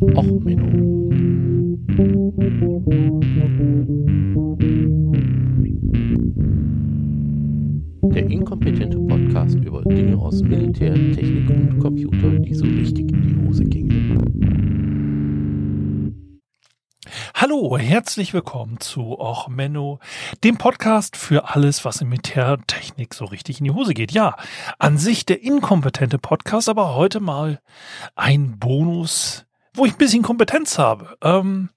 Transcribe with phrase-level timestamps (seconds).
[0.00, 1.10] Och, Menno.
[8.14, 13.46] Der inkompetente Podcast über Dinge aus Militär, Technik und Computer, die so richtig in die
[13.46, 14.00] Hose gingen.
[17.34, 19.98] Hallo, herzlich willkommen zu Och Menno,
[20.44, 24.12] dem Podcast für alles, was in Militärtechnik so richtig in die Hose geht.
[24.12, 24.36] Ja,
[24.78, 27.60] an sich der inkompetente Podcast, aber heute mal
[28.14, 29.44] ein Bonus,
[29.74, 31.16] wo ich ein bisschen Kompetenz habe.
[31.22, 31.70] Ähm,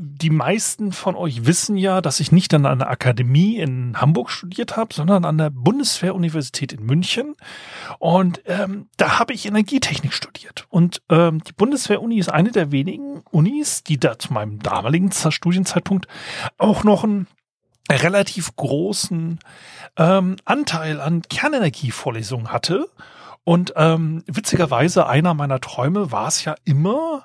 [0.00, 4.76] die meisten von euch wissen ja, dass ich nicht an einer Akademie in Hamburg studiert
[4.76, 7.34] habe, sondern an der Bundeswehr-Universität in München.
[7.98, 10.66] Und ähm, da habe ich Energietechnik studiert.
[10.68, 16.06] Und ähm, die Bundeswehr-Uni ist eine der wenigen Unis, die da zu meinem damaligen Studienzeitpunkt
[16.58, 17.26] auch noch einen
[17.90, 19.40] relativ großen
[19.96, 22.88] ähm, Anteil an Kernenergievorlesungen hatte.
[23.48, 27.24] Und ähm, witzigerweise, einer meiner Träume war es ja immer,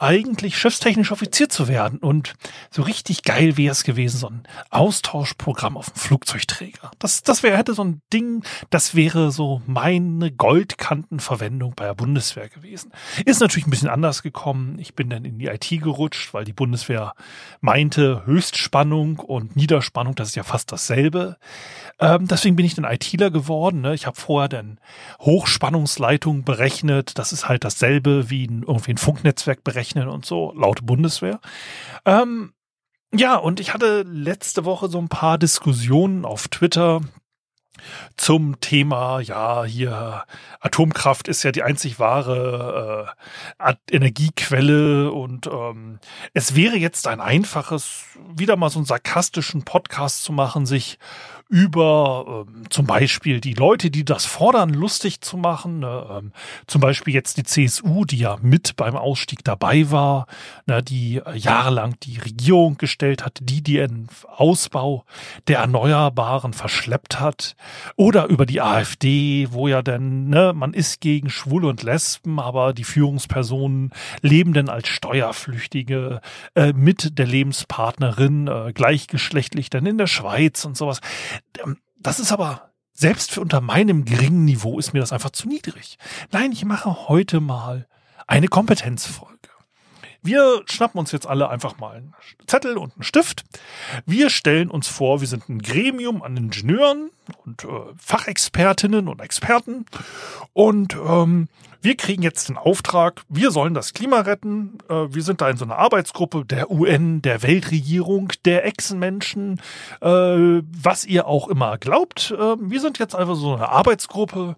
[0.00, 1.98] eigentlich schiffstechnisch Offizier zu werden.
[2.00, 2.32] Und
[2.70, 6.90] so richtig geil wäre es gewesen, so ein Austauschprogramm auf dem Flugzeugträger.
[6.98, 12.48] Das, das wäre, hätte so ein Ding, das wäre so meine Goldkantenverwendung bei der Bundeswehr
[12.48, 12.90] gewesen.
[13.24, 14.76] Ist natürlich ein bisschen anders gekommen.
[14.80, 17.14] Ich bin dann in die IT gerutscht, weil die Bundeswehr
[17.60, 21.36] meinte, Höchstspannung und Niederspannung, das ist ja fast dasselbe.
[22.00, 23.82] Ähm, deswegen bin ich dann ITler geworden.
[23.82, 23.94] Ne?
[23.94, 24.80] Ich habe vorher dann
[25.60, 27.18] Hochspannungsleitung berechnet.
[27.18, 31.40] Das ist halt dasselbe wie ein, irgendwie ein Funknetzwerk berechnen und so, laut Bundeswehr.
[32.06, 32.52] Ähm,
[33.14, 37.02] ja, und ich hatte letzte Woche so ein paar Diskussionen auf Twitter
[38.16, 40.24] zum Thema, ja, hier
[40.60, 43.14] Atomkraft ist ja die einzig wahre
[43.58, 45.98] äh, Energiequelle und ähm,
[46.34, 50.98] es wäre jetzt ein einfaches, wieder mal so einen sarkastischen Podcast zu machen, sich
[51.50, 55.80] über ähm, zum Beispiel die Leute, die das fordern, lustig zu machen.
[55.80, 56.06] Ne?
[56.08, 56.32] Ähm,
[56.68, 60.26] zum Beispiel jetzt die CSU, die ja mit beim Ausstieg dabei war,
[60.66, 60.80] ne?
[60.80, 65.04] die äh, jahrelang die Regierung gestellt hat, die den Ausbau
[65.48, 67.56] der Erneuerbaren verschleppt hat.
[67.96, 72.72] Oder über die AfD, wo ja dann, ne, man ist gegen Schwule und Lesben, aber
[72.72, 73.90] die Führungspersonen
[74.22, 76.20] leben denn als Steuerflüchtige
[76.54, 81.00] äh, mit der Lebenspartnerin äh, gleichgeschlechtlich dann in der Schweiz und sowas
[81.96, 85.98] das ist aber selbst für unter meinem geringen Niveau ist mir das einfach zu niedrig.
[86.32, 87.86] Nein, ich mache heute mal
[88.26, 89.38] eine Kompetenzfolge.
[90.22, 92.14] Wir schnappen uns jetzt alle einfach mal einen
[92.46, 93.44] Zettel und einen Stift.
[94.04, 97.10] Wir stellen uns vor, wir sind ein Gremium an Ingenieuren
[97.44, 99.86] und äh, Fachexpertinnen und Experten
[100.52, 101.48] und ähm,
[101.82, 104.78] wir kriegen jetzt den Auftrag, wir sollen das Klima retten.
[104.88, 109.60] Äh, wir sind da in so einer Arbeitsgruppe der UN, der Weltregierung, der Echsenmenschen,
[110.00, 112.32] äh, was ihr auch immer glaubt.
[112.32, 114.56] Äh, wir sind jetzt einfach so eine Arbeitsgruppe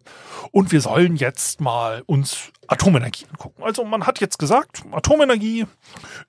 [0.50, 3.62] und wir sollen jetzt mal uns Atomenergie angucken.
[3.62, 5.66] Also man hat jetzt gesagt, Atomenergie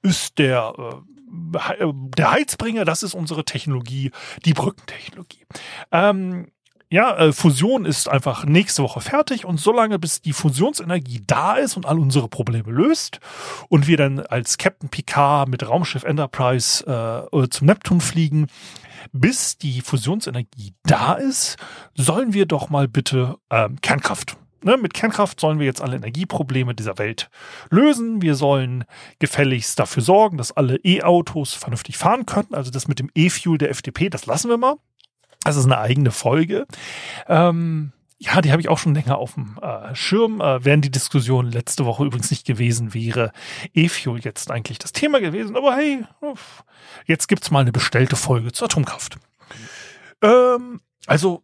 [0.01, 0.73] ist der
[1.35, 4.11] der Heizbringer, das ist unsere Technologie,
[4.45, 5.47] die Brückentechnologie.
[5.91, 6.51] Ähm,
[6.93, 11.75] ja, äh, Fusion ist einfach nächste Woche fertig und solange bis die Fusionsenergie da ist
[11.75, 13.19] und all unsere Probleme löst
[13.67, 18.45] und wir dann als Captain Picard mit Raumschiff Enterprise äh, zum Neptun fliegen,
[19.11, 21.57] bis die Fusionsenergie da ist,
[21.95, 26.73] sollen wir doch mal bitte ähm, Kernkraft Ne, mit Kernkraft sollen wir jetzt alle Energieprobleme
[26.73, 27.29] dieser Welt
[27.69, 28.21] lösen.
[28.21, 28.85] Wir sollen
[29.19, 32.53] gefälligst dafür sorgen, dass alle E-Autos vernünftig fahren können.
[32.53, 34.77] Also das mit dem E-Fuel der FDP, das lassen wir mal.
[35.43, 36.65] Das ist eine eigene Folge.
[37.27, 40.39] Ähm, ja, die habe ich auch schon länger auf dem äh, Schirm.
[40.39, 43.33] Äh, während die Diskussion letzte Woche übrigens nicht gewesen wäre,
[43.73, 45.57] E-Fuel jetzt eigentlich das Thema gewesen.
[45.57, 46.05] Aber hey,
[47.05, 49.17] jetzt gibt's mal eine bestellte Folge zur Atomkraft.
[50.21, 51.43] Ähm, also,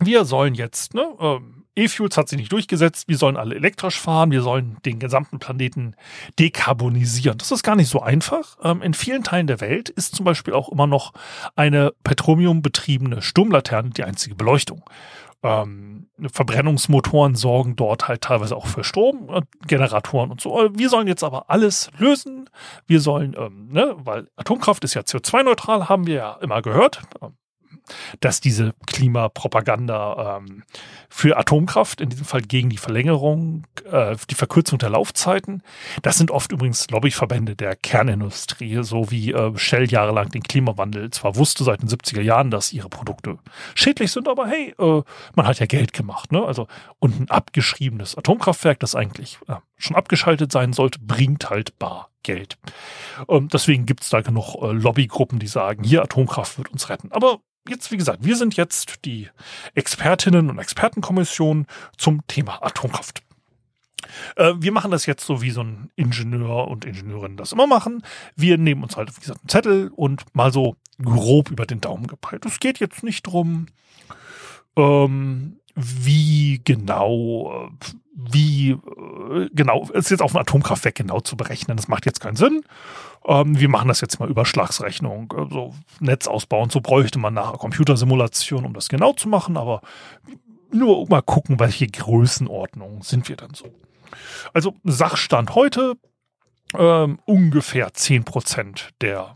[0.00, 4.30] wir sollen jetzt, ne, ähm, E-Fuels hat sich nicht durchgesetzt, wir sollen alle elektrisch fahren,
[4.30, 5.94] wir sollen den gesamten Planeten
[6.38, 7.38] dekarbonisieren.
[7.38, 8.58] Das ist gar nicht so einfach.
[8.62, 11.12] Ähm, in vielen Teilen der Welt ist zum Beispiel auch immer noch
[11.56, 14.82] eine petroleumbetriebene Sturmlaterne die einzige Beleuchtung.
[15.42, 20.70] Ähm, Verbrennungsmotoren sorgen dort halt teilweise auch für Strom, äh, und so.
[20.74, 22.48] Wir sollen jetzt aber alles lösen.
[22.86, 27.02] Wir sollen, ähm, ne, weil Atomkraft ist ja CO2-neutral, haben wir ja immer gehört
[28.20, 30.64] dass diese Klimapropaganda ähm,
[31.08, 35.62] für Atomkraft, in diesem Fall gegen die Verlängerung, äh, die Verkürzung der Laufzeiten,
[36.02, 41.36] das sind oft übrigens Lobbyverbände der Kernindustrie, so wie äh, Shell jahrelang den Klimawandel zwar
[41.36, 43.38] wusste seit den 70er Jahren, dass ihre Produkte
[43.74, 45.02] schädlich sind, aber hey, äh,
[45.34, 46.32] man hat ja Geld gemacht.
[46.32, 46.44] Ne?
[46.44, 46.66] Also,
[46.98, 52.58] und ein abgeschriebenes Atomkraftwerk, das eigentlich äh, schon abgeschaltet sein sollte, bringt halt bar Geld.
[53.28, 57.10] Ähm, deswegen gibt es da genug äh, Lobbygruppen, die sagen, hier Atomkraft wird uns retten.
[57.12, 59.28] Aber jetzt, wie gesagt, wir sind jetzt die
[59.74, 61.66] Expertinnen und Expertenkommission
[61.96, 63.22] zum Thema Atomkraft.
[64.36, 68.02] Äh, wir machen das jetzt so, wie so ein Ingenieur und Ingenieurin das immer machen.
[68.36, 72.06] Wir nehmen uns halt, wie gesagt, einen Zettel und mal so grob über den Daumen
[72.06, 72.46] gepeilt.
[72.46, 73.66] Es geht jetzt nicht drum,
[74.76, 81.76] ähm, wie genau, äh, wie äh, genau, ist jetzt auf ein Atomkraftwerk genau zu berechnen.
[81.76, 82.62] Das macht jetzt keinen Sinn.
[83.26, 88.64] Ähm, wir machen das jetzt mal Überschlagsrechnung, also Netzausbau und so bräuchte man nachher Computersimulation,
[88.64, 89.80] um das genau zu machen, aber
[90.72, 93.66] nur mal gucken, welche Größenordnung sind wir dann so.
[94.52, 95.94] Also Sachstand heute,
[96.78, 99.34] ähm, ungefähr 10 Prozent der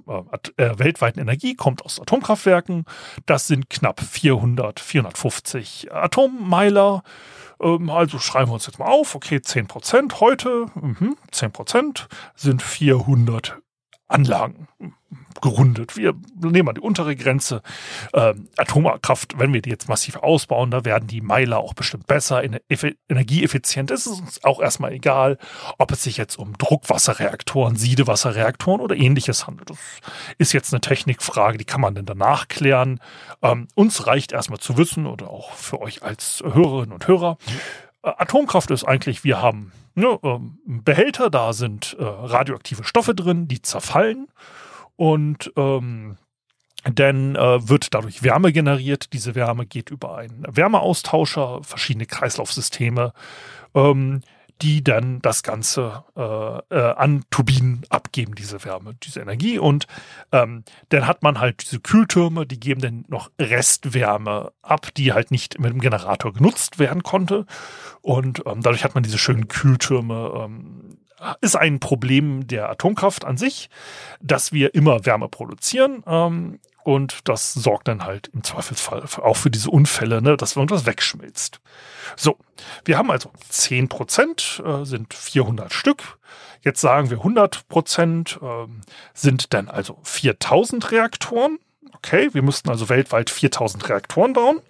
[0.56, 2.84] äh, äh, weltweiten Energie kommt aus Atomkraftwerken.
[3.26, 7.02] Das sind knapp 400, 450 Atommeiler.
[7.60, 9.14] Ähm, also schreiben wir uns jetzt mal auf.
[9.14, 13.58] Okay, 10 Prozent heute, mh, 10 Prozent sind 400
[14.08, 14.68] Anlagen
[15.40, 15.96] gerundet.
[15.96, 17.62] Wir nehmen mal die untere Grenze.
[18.14, 22.42] Ähm, Atomkraft, wenn wir die jetzt massiv ausbauen, da werden die Meiler auch bestimmt besser,
[22.42, 23.90] energieeffizient.
[23.90, 25.38] Es ist uns auch erstmal egal,
[25.78, 29.70] ob es sich jetzt um Druckwasserreaktoren, Siedewasserreaktoren oder ähnliches handelt.
[29.70, 29.78] Das
[30.38, 33.00] ist jetzt eine Technikfrage, die kann man dann danach klären.
[33.42, 37.38] Ähm, uns reicht erstmal zu wissen oder auch für euch als Hörerinnen und Hörer.
[38.06, 43.48] Äh, Atomkraft ist eigentlich, wir haben ne, ähm, Behälter, da sind äh, radioaktive Stoffe drin,
[43.48, 44.28] die zerfallen
[44.94, 46.16] und ähm,
[46.84, 49.12] dann äh, wird dadurch Wärme generiert.
[49.12, 53.12] Diese Wärme geht über einen Wärmeaustauscher, verschiedene Kreislaufsysteme,
[53.74, 54.20] ähm,
[54.62, 59.58] die dann das Ganze äh, äh, an Turbinen abgeben, diese Wärme, diese Energie.
[59.58, 59.86] Und
[60.32, 65.30] ähm, dann hat man halt diese Kühltürme, die geben dann noch Restwärme ab, die halt
[65.30, 67.46] nicht mit dem Generator genutzt werden konnte.
[68.00, 70.98] Und ähm, dadurch hat man diese schönen Kühltürme ähm,
[71.40, 73.70] ist ein Problem der Atomkraft an sich,
[74.20, 76.02] dass wir immer Wärme produzieren.
[76.06, 80.86] Ähm, und das sorgt dann halt im Zweifelsfall auch für diese Unfälle, ne, dass irgendwas
[80.86, 81.60] wegschmilzt.
[82.14, 82.38] So,
[82.84, 86.18] wir haben also 10 Prozent, äh, sind 400 Stück.
[86.62, 88.68] Jetzt sagen wir 100 Prozent äh,
[89.14, 91.58] sind dann also 4000 Reaktoren.
[91.92, 94.60] Okay, wir müssten also weltweit 4000 Reaktoren bauen.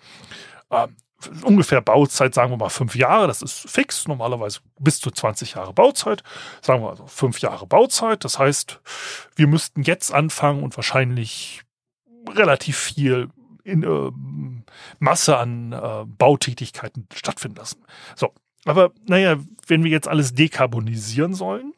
[0.71, 0.97] Ähm,
[1.43, 5.75] ungefähr Bauzeit, sagen wir mal fünf Jahre, das ist fix, normalerweise bis zu 20 Jahre
[5.75, 6.23] Bauzeit,
[6.63, 8.25] sagen wir also fünf Jahre Bauzeit.
[8.25, 8.81] Das heißt,
[9.35, 11.66] wir müssten jetzt anfangen und wahrscheinlich
[12.29, 13.29] relativ viel
[13.65, 14.11] in äh,
[14.99, 17.83] Masse an äh, Bautätigkeiten stattfinden lassen.
[18.15, 18.33] So,
[18.65, 21.73] aber naja, wenn wir jetzt alles dekarbonisieren sollen,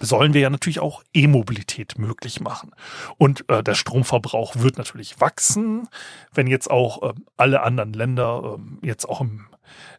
[0.00, 2.72] sollen wir ja natürlich auch E-Mobilität möglich machen.
[3.16, 5.88] Und äh, der Stromverbrauch wird natürlich wachsen,
[6.32, 9.46] wenn jetzt auch äh, alle anderen Länder, äh, jetzt auch im,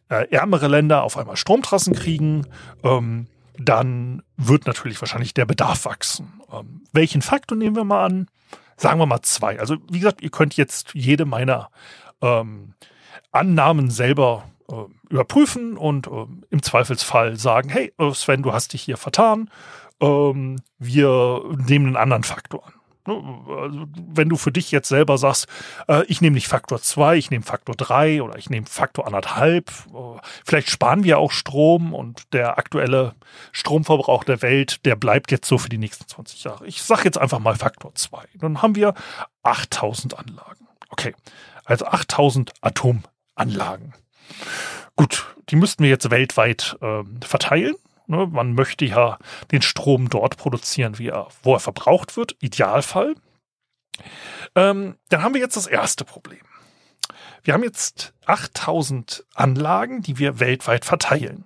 [0.08, 2.46] äh, ärmere Länder auf einmal Stromtrassen kriegen,
[2.82, 3.26] ähm,
[3.58, 6.40] dann wird natürlich wahrscheinlich der Bedarf wachsen.
[6.52, 8.28] Ähm, welchen Faktor nehmen wir mal an?
[8.76, 9.58] Sagen wir mal zwei.
[9.58, 11.70] Also wie gesagt, ihr könnt jetzt jede meiner
[12.20, 12.74] ähm,
[13.32, 14.74] Annahmen selber äh,
[15.10, 19.50] überprüfen und äh, im Zweifelsfall sagen, hey äh, Sven, du hast dich hier vertan
[20.00, 22.72] ähm, wir nehmen einen anderen Faktor an.
[23.06, 25.46] Ne, also, wenn du für dich jetzt selber sagst,
[25.88, 29.70] äh, ich nehme nicht Faktor 2, ich nehme Faktor 3 oder ich nehme Faktor anderthalb,
[29.70, 33.14] äh, vielleicht sparen wir auch Strom und der aktuelle
[33.52, 36.66] Stromverbrauch der Welt, der bleibt jetzt so für die nächsten 20 Jahre.
[36.66, 38.24] Ich sage jetzt einfach mal Faktor 2.
[38.34, 38.94] Dann haben wir
[39.42, 40.66] 8000 Anlagen.
[40.88, 41.14] Okay,
[41.64, 43.94] also 8000 Atomanlagen.
[44.96, 47.76] Gut, die müssten wir jetzt weltweit äh, verteilen.
[48.06, 49.18] Ne, man möchte ja
[49.50, 53.14] den Strom dort produzieren, wie er, wo er verbraucht wird, Idealfall.
[54.54, 56.40] Ähm, dann haben wir jetzt das erste Problem.
[57.42, 61.44] Wir haben jetzt 8000 Anlagen, die wir weltweit verteilen.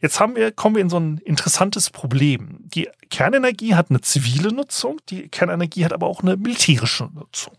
[0.00, 2.60] Jetzt haben wir, kommen wir in so ein interessantes Problem.
[2.62, 7.56] Die Kernenergie hat eine zivile Nutzung, die Kernenergie hat aber auch eine militärische Nutzung.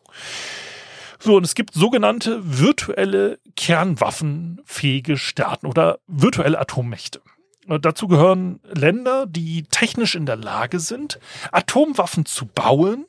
[1.20, 7.22] So, und es gibt sogenannte virtuelle kernwaffenfähige Staaten oder virtuelle Atommächte.
[7.82, 11.20] Dazu gehören Länder, die technisch in der Lage sind,
[11.52, 13.06] Atomwaffen zu bauen,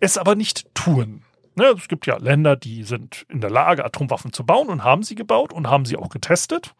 [0.00, 1.22] es aber nicht tun.
[1.54, 5.02] Ne, es gibt ja Länder, die sind in der Lage, Atomwaffen zu bauen und haben
[5.02, 6.74] sie gebaut und haben sie auch getestet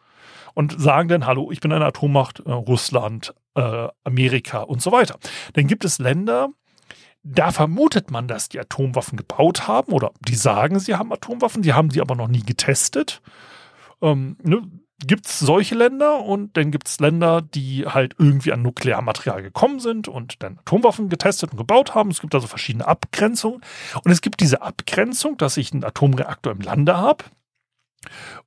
[0.55, 5.19] und sagen dann, hallo, ich bin eine Atommacht, äh, Russland, äh, Amerika und so weiter.
[5.55, 6.51] Dann gibt es Länder,
[7.23, 11.75] da vermutet man, dass die Atomwaffen gebaut haben oder die sagen, sie haben Atomwaffen, die
[11.75, 13.21] haben sie aber noch nie getestet.
[14.01, 14.63] Ähm, ne,
[15.07, 19.81] gibt es solche Länder und dann gibt es Länder, die halt irgendwie an Nuklearmaterial gekommen
[19.81, 22.11] sind und dann Atomwaffen getestet und gebaut haben.
[22.11, 23.63] Es gibt also verschiedene Abgrenzungen.
[24.05, 27.25] Und es gibt diese Abgrenzung, dass ich einen Atomreaktor im Lande habe.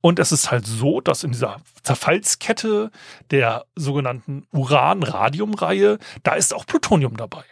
[0.01, 2.91] Und es ist halt so, dass in dieser Zerfallskette
[3.31, 7.43] der sogenannten Uran-Radium-Reihe, da ist auch Plutonium dabei.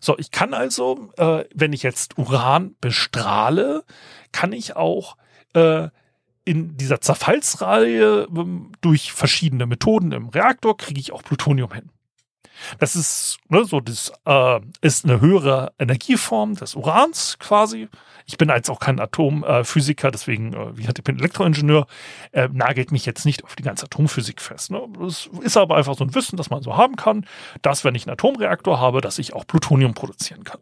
[0.00, 3.84] So, ich kann also, äh, wenn ich jetzt Uran bestrahle,
[4.32, 5.16] kann ich auch
[5.54, 5.88] äh,
[6.44, 11.90] in dieser Zerfallsreihe ähm, durch verschiedene Methoden im Reaktor kriege ich auch Plutonium hin.
[12.78, 17.88] Das ist ne, so, das äh, ist eine höhere Energieform des Urans quasi.
[18.26, 21.86] Ich bin jetzt auch kein Atomphysiker, deswegen, äh, wie gesagt, ich bin Elektroingenieur,
[22.32, 24.70] äh, nagelt mich jetzt nicht auf die ganze Atomphysik fest.
[24.70, 24.80] Ne?
[25.00, 27.26] Das ist aber einfach so ein Wissen, das man so haben kann,
[27.62, 30.60] dass wenn ich einen Atomreaktor habe, dass ich auch Plutonium produzieren kann.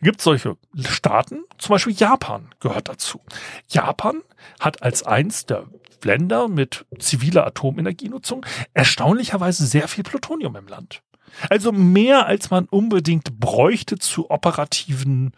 [0.00, 3.20] Gibt solche Staaten, zum Beispiel Japan gehört dazu.
[3.68, 4.22] Japan
[4.60, 5.66] hat als eins der
[6.04, 11.02] Länder mit ziviler Atomenergienutzung erstaunlicherweise sehr viel Plutonium im Land.
[11.48, 15.32] Also mehr, als man unbedingt bräuchte zur operativen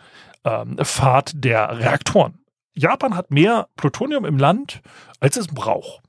[0.45, 2.39] ähm, Fahrt der Reaktoren.
[2.75, 4.81] Japan hat mehr Plutonium im Land,
[5.21, 6.03] als es braucht.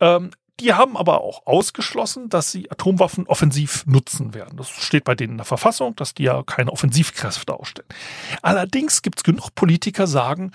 [0.00, 4.56] Ähm, die haben aber auch ausgeschlossen, dass sie Atomwaffen offensiv nutzen werden.
[4.56, 7.88] Das steht bei denen in der Verfassung, dass die ja keine Offensivkräfte ausstellen.
[8.42, 10.52] Allerdings gibt es genug Politiker, sagen,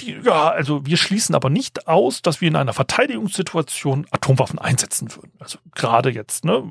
[0.00, 5.14] die, ja, also wir schließen aber nicht aus, dass wir in einer Verteidigungssituation Atomwaffen einsetzen
[5.16, 5.32] würden.
[5.38, 6.62] Also gerade jetzt, ne,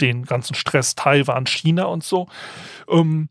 [0.00, 2.28] den ganzen Stress Taiwan, China und so.
[2.88, 3.28] Ähm,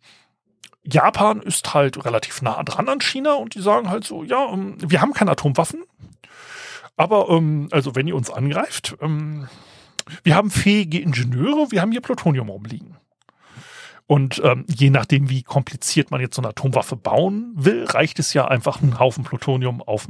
[0.84, 4.78] Japan ist halt relativ nah dran an China und die sagen halt so, ja, ähm,
[4.80, 5.84] wir haben keine Atomwaffen,
[7.00, 9.48] aber ähm, also wenn ihr uns angreift, ähm,
[10.24, 12.98] wir haben fähige Ingenieure, wir haben hier Plutonium rumliegen.
[14.06, 18.34] Und ähm, je nachdem, wie kompliziert man jetzt so eine Atomwaffe bauen will, reicht es
[18.34, 20.10] ja einfach, einen Haufen Plutonium auf,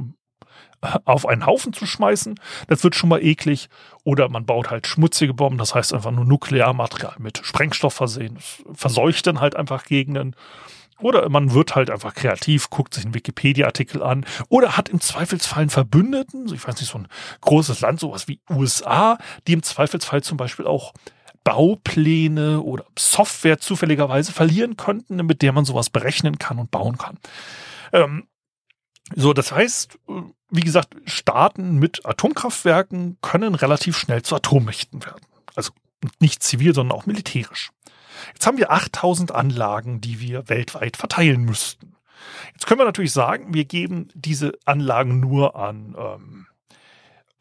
[0.80, 2.40] äh, auf einen Haufen zu schmeißen.
[2.66, 3.68] Das wird schon mal eklig.
[4.02, 8.38] Oder man baut halt schmutzige Bomben, das heißt einfach nur Nuklearmaterial mit Sprengstoff versehen.
[8.72, 10.34] Verseucht dann halt einfach Gegenden.
[11.00, 15.62] Oder man wird halt einfach kreativ, guckt sich einen Wikipedia-Artikel an oder hat im Zweifelsfall
[15.62, 17.08] einen Verbündeten, ich weiß nicht, so ein
[17.40, 20.92] großes Land, sowas wie USA, die im Zweifelsfall zum Beispiel auch
[21.44, 27.18] Baupläne oder Software zufälligerweise verlieren könnten, mit der man sowas berechnen kann und bauen kann.
[27.92, 28.26] Ähm,
[29.16, 29.98] so, das heißt,
[30.50, 35.24] wie gesagt, Staaten mit Atomkraftwerken können relativ schnell zu Atommächten werden.
[35.56, 35.72] Also
[36.20, 37.70] nicht zivil, sondern auch militärisch.
[38.32, 41.96] Jetzt haben wir 8000 Anlagen, die wir weltweit verteilen müssten.
[42.52, 46.46] Jetzt können wir natürlich sagen, wir geben diese Anlagen nur an ähm,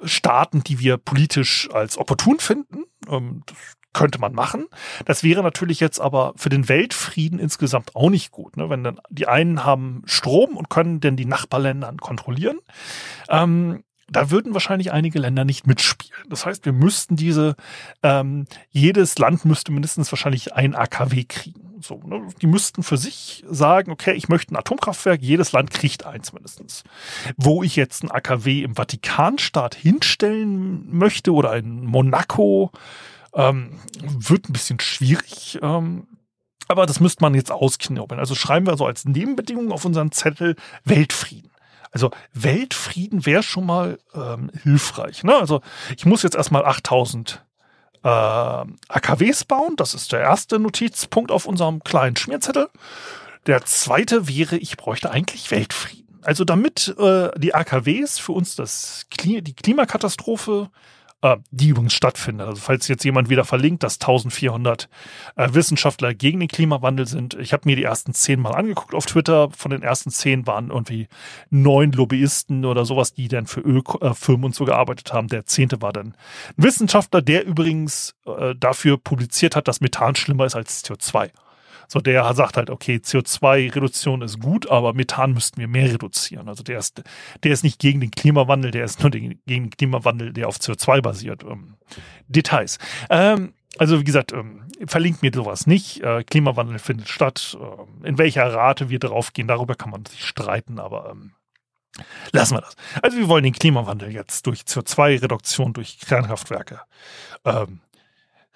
[0.04, 2.86] Staaten, die wir politisch als opportun finden.
[3.10, 3.58] Ähm, das
[3.92, 4.68] könnte man machen.
[5.06, 8.56] Das wäre natürlich jetzt aber für den Weltfrieden insgesamt auch nicht gut.
[8.56, 8.70] Ne?
[8.70, 12.60] Wenn dann die einen haben Strom und können denn die Nachbarländer kontrollieren.
[13.30, 16.26] Ähm, da würden wahrscheinlich einige Länder nicht mitspielen.
[16.30, 17.56] Das heißt, wir müssten diese,
[18.04, 21.70] ähm, jedes Land müsste mindestens wahrscheinlich ein AKW kriegen.
[21.82, 22.28] So, ne?
[22.42, 26.84] Die müssten für sich sagen, okay, ich möchte ein Atomkraftwerk, jedes Land kriegt eins mindestens.
[27.38, 32.72] Wo ich jetzt ein AKW im Vatikanstaat hinstellen möchte oder in Monaco,
[33.34, 35.60] ähm, wird ein bisschen schwierig.
[35.62, 36.08] Ähm,
[36.68, 38.20] aber das müsste man jetzt ausknobeln.
[38.20, 41.52] Also schreiben wir so als Nebenbedingung auf unseren Zettel Weltfrieden.
[41.92, 45.24] Also Weltfrieden wäre schon mal ähm, hilfreich.
[45.24, 45.36] Ne?
[45.36, 45.62] Also
[45.98, 47.44] ich muss jetzt erstmal 8000
[48.04, 49.76] äh, AKWs bauen.
[49.76, 52.70] Das ist der erste Notizpunkt auf unserem kleinen Schmierzettel.
[53.48, 56.20] Der zweite wäre, ich bräuchte eigentlich Weltfrieden.
[56.22, 60.70] Also damit äh, die AKWs für uns das Kli die Klimakatastrophe
[61.22, 62.48] äh, die übrigens stattfindet.
[62.48, 64.90] Also falls jetzt jemand wieder verlinkt, dass 1400
[65.36, 67.34] äh, Wissenschaftler gegen den Klimawandel sind.
[67.36, 69.50] Ich habe mir die ersten zehn mal angeguckt auf Twitter.
[69.52, 71.08] Von den ersten zehn waren irgendwie
[71.50, 75.28] neun Lobbyisten oder sowas, die dann für Ölfirmen und so gearbeitet haben.
[75.28, 76.16] Der zehnte war dann
[76.58, 81.32] ein Wissenschaftler, der übrigens äh, dafür publiziert hat, dass Methan schlimmer ist als CO2.
[81.92, 86.48] So, der sagt halt, okay, CO2-Reduktion ist gut, aber Methan müssten wir mehr reduzieren.
[86.48, 87.02] Also der ist,
[87.44, 91.02] der ist nicht gegen den Klimawandel, der ist nur gegen den Klimawandel, der auf CO2
[91.02, 91.44] basiert.
[91.44, 91.78] Ähm,
[92.28, 92.78] Details.
[93.10, 96.04] Ähm, also wie gesagt, ähm, verlinkt mir sowas nicht.
[96.04, 97.58] Äh, Klimawandel findet statt.
[97.60, 101.32] Äh, in welcher Rate wir drauf gehen, darüber kann man sich streiten, aber ähm,
[102.32, 102.76] lassen wir das.
[103.02, 106.82] Also wir wollen den Klimawandel jetzt durch CO2-Reduktion durch Kernkraftwerke
[107.46, 107.80] ähm,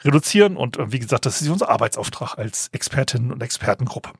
[0.03, 0.57] reduzieren.
[0.57, 4.11] Und äh, wie gesagt, das ist unser Arbeitsauftrag als Expertinnen und Expertengruppe.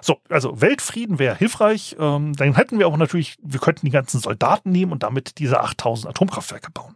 [0.00, 1.96] So, also Weltfrieden wäre hilfreich.
[1.98, 5.60] Ähm, dann hätten wir auch natürlich, wir könnten die ganzen Soldaten nehmen und damit diese
[5.60, 6.94] 8000 Atomkraftwerke bauen.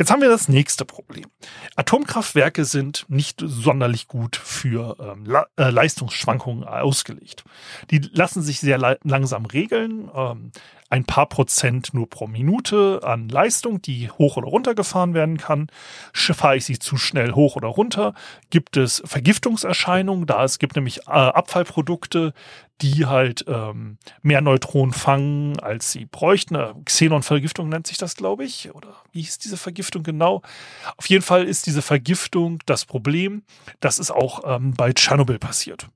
[0.00, 1.26] Jetzt haben wir das nächste Problem.
[1.76, 7.44] Atomkraftwerke sind nicht sonderlich gut für ähm, äh, Leistungsschwankungen ausgelegt.
[7.90, 10.10] Die lassen sich sehr langsam regeln.
[10.14, 10.52] Ähm,
[10.88, 15.66] ein paar Prozent nur pro Minute an Leistung, die hoch oder runter gefahren werden kann.
[16.14, 18.14] Fahre ich sie zu schnell hoch oder runter?
[18.48, 20.24] Gibt es Vergiftungserscheinungen?
[20.24, 22.32] Da es gibt nämlich äh, Abfallprodukte,
[22.82, 26.54] die halt ähm, mehr Neutronen fangen, als sie bräuchten.
[26.54, 28.74] Äh, Xenon-Vergiftung nennt sich das, glaube ich.
[28.74, 30.42] Oder wie hieß diese Vergiftung genau?
[30.96, 33.42] Auf jeden Fall ist diese Vergiftung das Problem.
[33.80, 35.88] Das ist auch ähm, bei Tschernobyl passiert.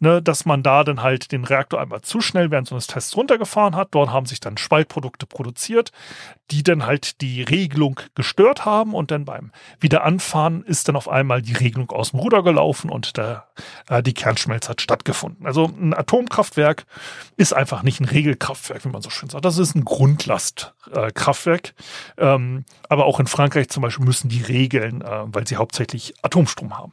[0.00, 3.16] Ne, dass man da dann halt den Reaktor einmal zu schnell während so eines Tests
[3.16, 3.88] runtergefahren hat.
[3.92, 5.92] Dort haben sich dann Spaltprodukte produziert,
[6.50, 9.50] die dann halt die Regelung gestört haben und dann beim
[9.80, 13.46] Wiederanfahren ist dann auf einmal die Regelung aus dem Ruder gelaufen und der,
[13.88, 15.46] äh, die Kernschmelze hat stattgefunden.
[15.46, 16.86] Also ein Atomkraftwerk
[17.36, 19.44] ist einfach nicht ein Regelkraftwerk, wie man so schön sagt.
[19.44, 21.74] Das ist ein Grundlastkraftwerk.
[22.16, 26.14] Äh, ähm, aber auch in Frankreich zum Beispiel müssen die regeln, äh, weil sie hauptsächlich
[26.22, 26.92] Atomstrom haben.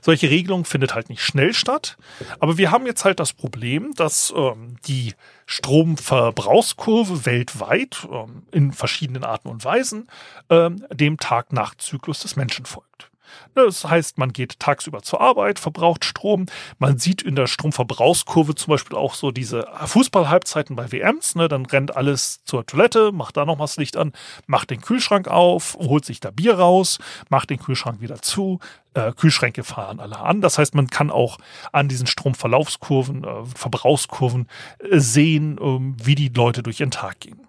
[0.00, 1.96] Solche Regelung findet halt nicht schnell statt.
[2.40, 5.14] Aber wir haben jetzt halt das Problem, dass ähm, die
[5.46, 10.08] Stromverbrauchskurve weltweit ähm, in verschiedenen Arten und Weisen
[10.48, 13.11] ähm, dem Tag-Nacht-Zyklus des Menschen folgt.
[13.54, 16.46] Ne, das heißt, man geht tagsüber zur Arbeit, verbraucht Strom.
[16.78, 21.34] Man sieht in der Stromverbrauchskurve zum Beispiel auch so diese Fußballhalbzeiten bei WMs.
[21.34, 21.48] Ne?
[21.48, 24.12] Dann rennt alles zur Toilette, macht da nochmal das Licht an,
[24.46, 26.98] macht den Kühlschrank auf, holt sich da Bier raus,
[27.28, 28.58] macht den Kühlschrank wieder zu.
[28.94, 30.40] Äh, Kühlschränke fahren alle an.
[30.40, 31.38] Das heißt, man kann auch
[31.72, 34.48] an diesen Stromverlaufskurven, äh, Verbrauchskurven
[34.78, 37.46] äh, sehen, ähm, wie die Leute durch ihren Tag gehen.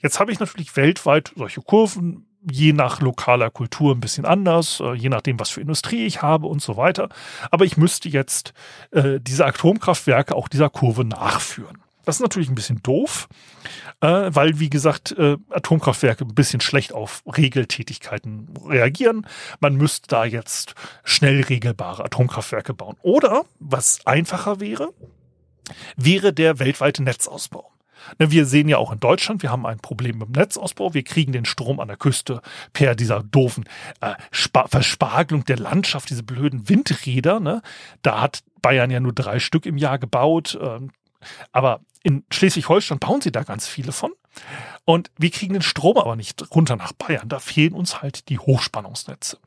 [0.00, 4.94] Jetzt habe ich natürlich weltweit solche Kurven je nach lokaler Kultur ein bisschen anders, äh,
[4.94, 7.08] je nachdem, was für Industrie ich habe und so weiter.
[7.50, 8.52] Aber ich müsste jetzt
[8.90, 11.78] äh, diese Atomkraftwerke auch dieser Kurve nachführen.
[12.04, 13.28] Das ist natürlich ein bisschen doof,
[14.00, 19.26] äh, weil, wie gesagt, äh, Atomkraftwerke ein bisschen schlecht auf Regeltätigkeiten reagieren.
[19.60, 22.96] Man müsste da jetzt schnell regelbare Atomkraftwerke bauen.
[23.02, 24.94] Oder, was einfacher wäre,
[25.96, 27.70] wäre der weltweite Netzausbau.
[28.18, 30.94] Ne, wir sehen ja auch in Deutschland, wir haben ein Problem mit dem Netzausbau.
[30.94, 32.40] Wir kriegen den Strom an der Küste
[32.72, 33.64] per dieser doofen
[34.00, 37.40] äh, Verspargelung der Landschaft, diese blöden Windräder.
[37.40, 37.62] Ne?
[38.02, 40.58] Da hat Bayern ja nur drei Stück im Jahr gebaut.
[40.60, 40.90] Ähm,
[41.52, 44.12] aber in Schleswig-Holstein bauen sie da ganz viele von.
[44.84, 47.28] Und wir kriegen den Strom aber nicht runter nach Bayern.
[47.28, 49.38] Da fehlen uns halt die Hochspannungsnetze.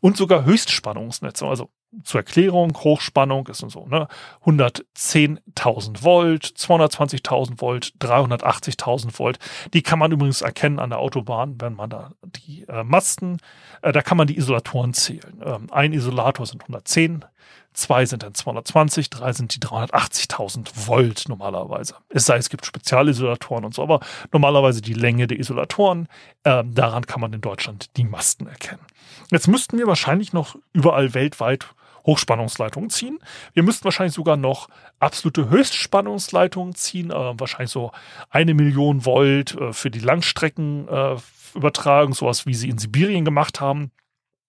[0.00, 1.46] Und sogar Höchstspannungsnetze.
[1.46, 1.70] Also
[2.04, 4.06] zur Erklärung, Hochspannung ist und so, ne?
[4.44, 9.38] 110.000 Volt, 220.000 Volt, 380.000 Volt.
[9.74, 13.38] Die kann man übrigens erkennen an der Autobahn, wenn man da die äh, Masten,
[13.82, 15.42] äh, da kann man die Isolatoren zählen.
[15.44, 17.24] Ähm, ein Isolator sind 110,
[17.72, 21.96] zwei sind dann 220, drei sind die 380.000 Volt normalerweise.
[22.08, 24.00] Es sei, es gibt Spezialisolatoren und so, aber
[24.32, 26.08] normalerweise die Länge der Isolatoren,
[26.44, 28.84] äh, daran kann man in Deutschland die Masten erkennen.
[29.30, 31.66] Jetzt müssten wir wahrscheinlich noch überall weltweit
[32.06, 33.18] Hochspannungsleitungen ziehen.
[33.52, 37.92] Wir müssten wahrscheinlich sogar noch absolute Höchstspannungsleitungen ziehen, äh, wahrscheinlich so
[38.28, 43.92] eine Million Volt äh, für die Langstreckenübertragung, äh, sowas wie sie in Sibirien gemacht haben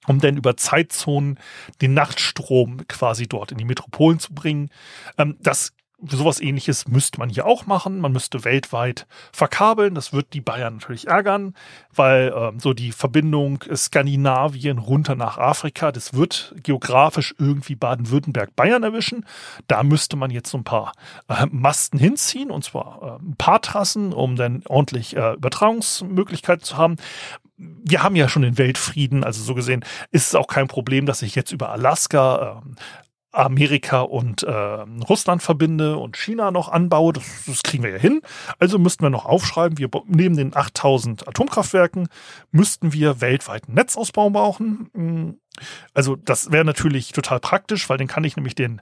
[0.07, 1.39] um dann über Zeitzonen
[1.81, 4.69] den Nachtstrom quasi dort in die Metropolen zu bringen.
[5.17, 5.73] Ähm, das
[6.07, 7.99] sowas ähnliches müsste man hier auch machen.
[7.99, 9.95] Man müsste weltweit verkabeln.
[9.95, 11.53] Das wird die Bayern natürlich ärgern,
[11.93, 19.25] weil ähm, so die Verbindung Skandinavien runter nach Afrika, das wird geografisch irgendwie Baden-Württemberg-Bayern erwischen.
[19.67, 20.93] Da müsste man jetzt so ein paar
[21.27, 26.77] äh, Masten hinziehen und zwar äh, ein paar Trassen, um dann ordentlich äh, Übertragungsmöglichkeiten zu
[26.77, 26.97] haben
[27.57, 31.21] wir haben ja schon den Weltfrieden, also so gesehen ist es auch kein Problem, dass
[31.21, 32.81] ich jetzt über Alaska äh,
[33.31, 37.13] Amerika und äh, Russland verbinde und China noch anbaue.
[37.13, 38.21] Das, das kriegen wir ja hin.
[38.59, 42.07] Also müssten wir noch aufschreiben, wir neben den 8000 Atomkraftwerken
[42.51, 44.89] müssten wir weltweiten Netzausbau brauchen.
[44.93, 45.39] Hm,
[45.93, 48.79] also das wäre natürlich total praktisch, weil dann kann ich nämlich den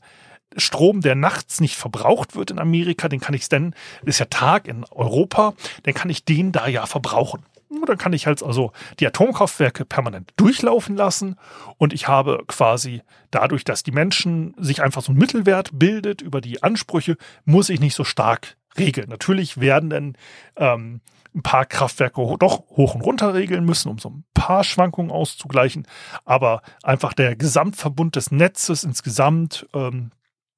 [0.58, 4.68] Strom, der nachts nicht verbraucht wird in Amerika, den kann ich dann, ist ja Tag
[4.68, 7.44] in Europa, dann kann ich den da ja verbrauchen.
[7.86, 11.36] Dann kann ich halt also die Atomkraftwerke permanent durchlaufen lassen
[11.78, 16.42] und ich habe quasi dadurch, dass die Menschen sich einfach so ein Mittelwert bildet über
[16.42, 19.10] die Ansprüche, muss ich nicht so stark regeln.
[19.10, 20.18] Natürlich werden dann
[20.56, 21.02] ähm,
[21.36, 25.88] ein paar Kraftwerke doch hoch und runter regeln müssen, um so ein paar Schwankungen auszugleichen.
[26.26, 30.12] Aber einfach der Gesamtverbund des Netzes insgesamt ähm,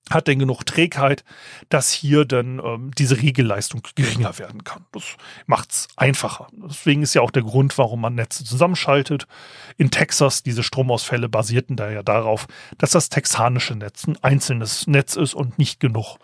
[0.10, 1.24] hat denn genug Trägheit,
[1.70, 4.86] dass hier dann ähm, diese Regelleistung geringer werden kann.
[4.92, 5.04] Das
[5.46, 6.48] macht's einfacher.
[6.52, 9.28] Deswegen ist ja auch der Grund, warum man Netze zusammenschaltet.
[9.78, 15.16] In Texas diese Stromausfälle basierten da ja darauf, dass das texanische Netz ein einzelnes Netz
[15.16, 16.18] ist und nicht genug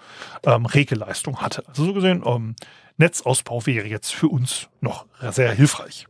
[0.43, 1.63] ähm, Regelleistung hatte.
[1.67, 2.55] Also so gesehen, ähm,
[2.97, 6.07] Netzausbau wäre jetzt für uns noch sehr hilfreich.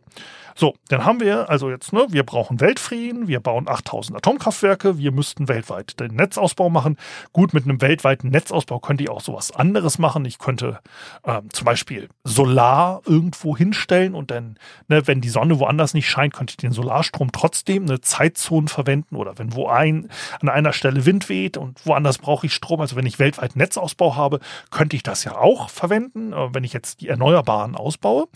[0.59, 5.11] So, dann haben wir also jetzt, ne, wir brauchen Weltfrieden, wir bauen 8000 Atomkraftwerke, wir
[5.11, 6.97] müssten weltweit den Netzausbau machen.
[7.31, 10.25] Gut, mit einem weltweiten Netzausbau könnte ich auch sowas anderes machen.
[10.25, 10.79] Ich könnte
[11.23, 16.33] ähm, zum Beispiel Solar irgendwo hinstellen und dann, ne, wenn die Sonne woanders nicht scheint,
[16.33, 20.09] könnte ich den Solarstrom trotzdem eine Zeitzone verwenden oder wenn wo ein,
[20.41, 24.15] an einer Stelle Wind weht und woanders brauche ich Strom, also wenn ich weltweit Netzausbau
[24.15, 24.39] habe,
[24.71, 28.27] könnte ich das ja auch verwenden, äh, wenn ich jetzt die Erneuerbaren ausbaue.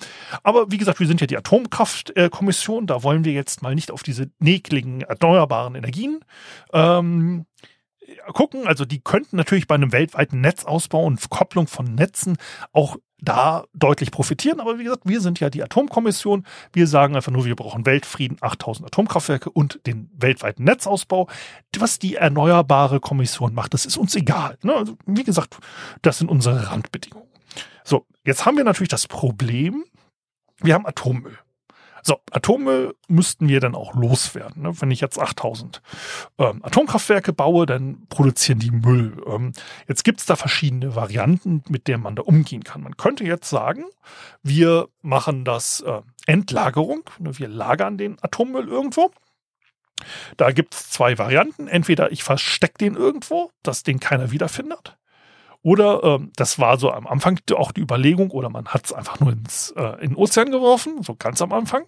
[0.44, 2.88] Aber wie gesagt, wir sind ja die Atomkraft Umweltkommission.
[2.88, 6.20] Da wollen wir jetzt mal nicht auf diese nekligen erneuerbaren Energien
[6.74, 7.46] ähm,
[8.34, 8.68] gucken.
[8.68, 12.38] Also die könnten natürlich bei einem weltweiten Netzausbau und Kopplung von Netzen
[12.72, 14.60] auch da deutlich profitieren.
[14.60, 16.46] Aber wie gesagt, wir sind ja die Atomkommission.
[16.74, 21.28] Wir sagen einfach nur, wir brauchen Weltfrieden, 8000 Atomkraftwerke und den weltweiten Netzausbau.
[21.78, 24.58] Was die Erneuerbare Kommission macht, das ist uns egal.
[24.64, 24.74] Ne?
[24.74, 25.58] Also, wie gesagt,
[26.02, 27.28] das sind unsere Randbedingungen.
[27.84, 29.84] So, jetzt haben wir natürlich das Problem,
[30.60, 31.38] wir haben Atommüll.
[32.04, 34.64] So, Atommüll müssten wir dann auch loswerden.
[34.64, 34.82] Ne?
[34.82, 35.82] Wenn ich jetzt 8000
[36.38, 39.22] ähm, Atomkraftwerke baue, dann produzieren die Müll.
[39.28, 39.54] Ähm,
[39.88, 42.82] jetzt gibt es da verschiedene Varianten, mit denen man da umgehen kann.
[42.82, 43.86] Man könnte jetzt sagen,
[44.44, 47.10] wir machen das äh, Endlagerung.
[47.20, 47.38] Ne?
[47.38, 49.12] Wir lagern den Atommüll irgendwo.
[50.38, 51.68] Da gibt es zwei Varianten.
[51.68, 54.98] Entweder ich verstecke den irgendwo, dass den keiner wiederfindet.
[55.64, 59.20] Oder ähm, das war so am Anfang auch die Überlegung, oder man hat es einfach
[59.20, 61.84] nur ins, äh, in den Ozean geworfen, so ganz am Anfang.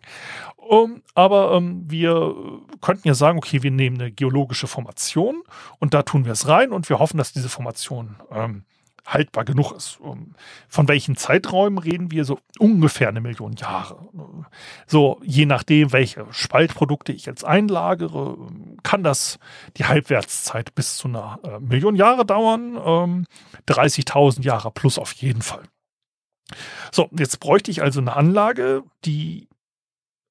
[0.57, 2.35] Um, aber ähm, wir
[2.81, 5.43] könnten ja sagen, okay, wir nehmen eine geologische Formation
[5.79, 8.63] und da tun wir es rein und wir hoffen, dass diese Formation ähm,
[9.05, 9.99] haltbar genug ist.
[10.69, 12.25] Von welchen Zeiträumen reden wir?
[12.25, 13.97] So ungefähr eine Million Jahre.
[14.87, 18.37] So, je nachdem, welche Spaltprodukte ich jetzt einlagere,
[18.83, 19.39] kann das
[19.77, 22.77] die Halbwertszeit bis zu einer äh, Million Jahre dauern.
[23.67, 25.63] 30.000 ähm, Jahre plus auf jeden Fall.
[26.91, 29.47] So, jetzt bräuchte ich also eine Anlage, die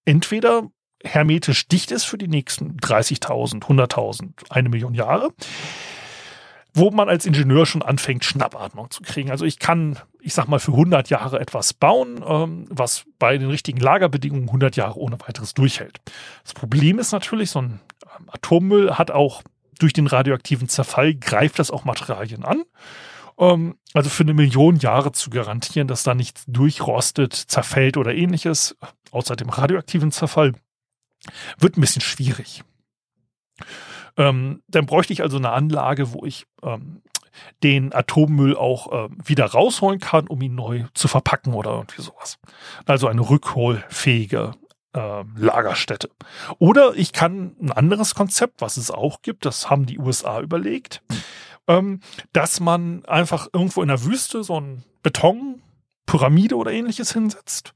[0.05, 0.71] entweder
[1.03, 5.33] hermetisch dicht ist für die nächsten 30.000, 100.000, eine Million Jahre
[6.75, 9.31] wo man als Ingenieur schon anfängt, Schnappatmung zu kriegen.
[9.31, 13.51] Also ich kann, ich sag mal, für 100 Jahre etwas bauen, ähm, was bei den
[13.51, 16.01] richtigen Lagerbedingungen 100 Jahre ohne weiteres durchhält.
[16.45, 17.81] Das Problem ist natürlich, so ein
[18.29, 19.43] Atommüll hat auch
[19.79, 22.65] durch den radioaktiven Zerfall greift das auch Materialien an.
[23.39, 28.77] Ähm, also für eine Million Jahre zu garantieren, dass da nichts durchrostet, zerfällt oder ähnliches,
[29.11, 30.53] außer dem radioaktiven Zerfall,
[31.59, 32.63] wird ein bisschen schwierig.
[34.17, 37.03] Ähm, dann bräuchte ich also eine Anlage, wo ich ähm,
[37.63, 42.39] den Atommüll auch äh, wieder rausholen kann, um ihn neu zu verpacken oder irgendwie sowas.
[42.87, 44.53] Also eine rückholfähige
[44.95, 46.11] äh, Lagerstätte.
[46.59, 51.03] Oder ich kann ein anderes Konzept, was es auch gibt, das haben die USA überlegt,
[51.69, 52.01] ähm,
[52.33, 55.63] dass man einfach irgendwo in der Wüste so ein Beton,
[56.07, 57.73] Pyramide oder ähnliches hinsetzt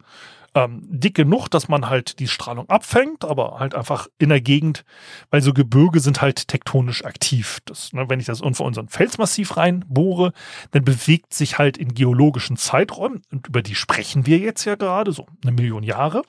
[0.56, 4.84] ähm, dick genug, dass man halt die Strahlung abfängt, aber halt einfach in der Gegend,
[5.30, 7.58] weil so Gebirge sind halt tektonisch aktiv.
[7.66, 10.32] Das, ne, wenn ich das irgendwo in so ein Felsmassiv reinbohre,
[10.70, 15.12] dann bewegt sich halt in geologischen Zeiträumen, und über die sprechen wir jetzt ja gerade,
[15.12, 16.22] so eine Million Jahre,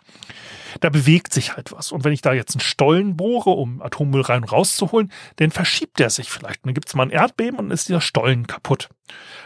[0.79, 1.91] da bewegt sich halt was.
[1.91, 5.99] Und wenn ich da jetzt einen Stollen bohre, um Atommüll rein und rauszuholen, dann verschiebt
[5.99, 6.63] der sich vielleicht.
[6.63, 8.89] Und dann gibt es mal ein Erdbeben und ist dieser Stollen kaputt.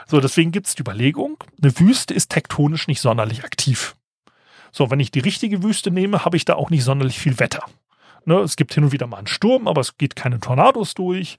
[0.08, 3.96] So, deswegen gibt es die Überlegung, eine Wüste ist tektonisch nicht sonderlich aktiv.
[4.72, 7.66] So, wenn ich die richtige Wüste nehme, habe ich da auch nicht sonderlich viel Wetter.
[8.26, 11.38] Ne, es gibt hin und wieder mal einen Sturm, aber es geht keine Tornados durch.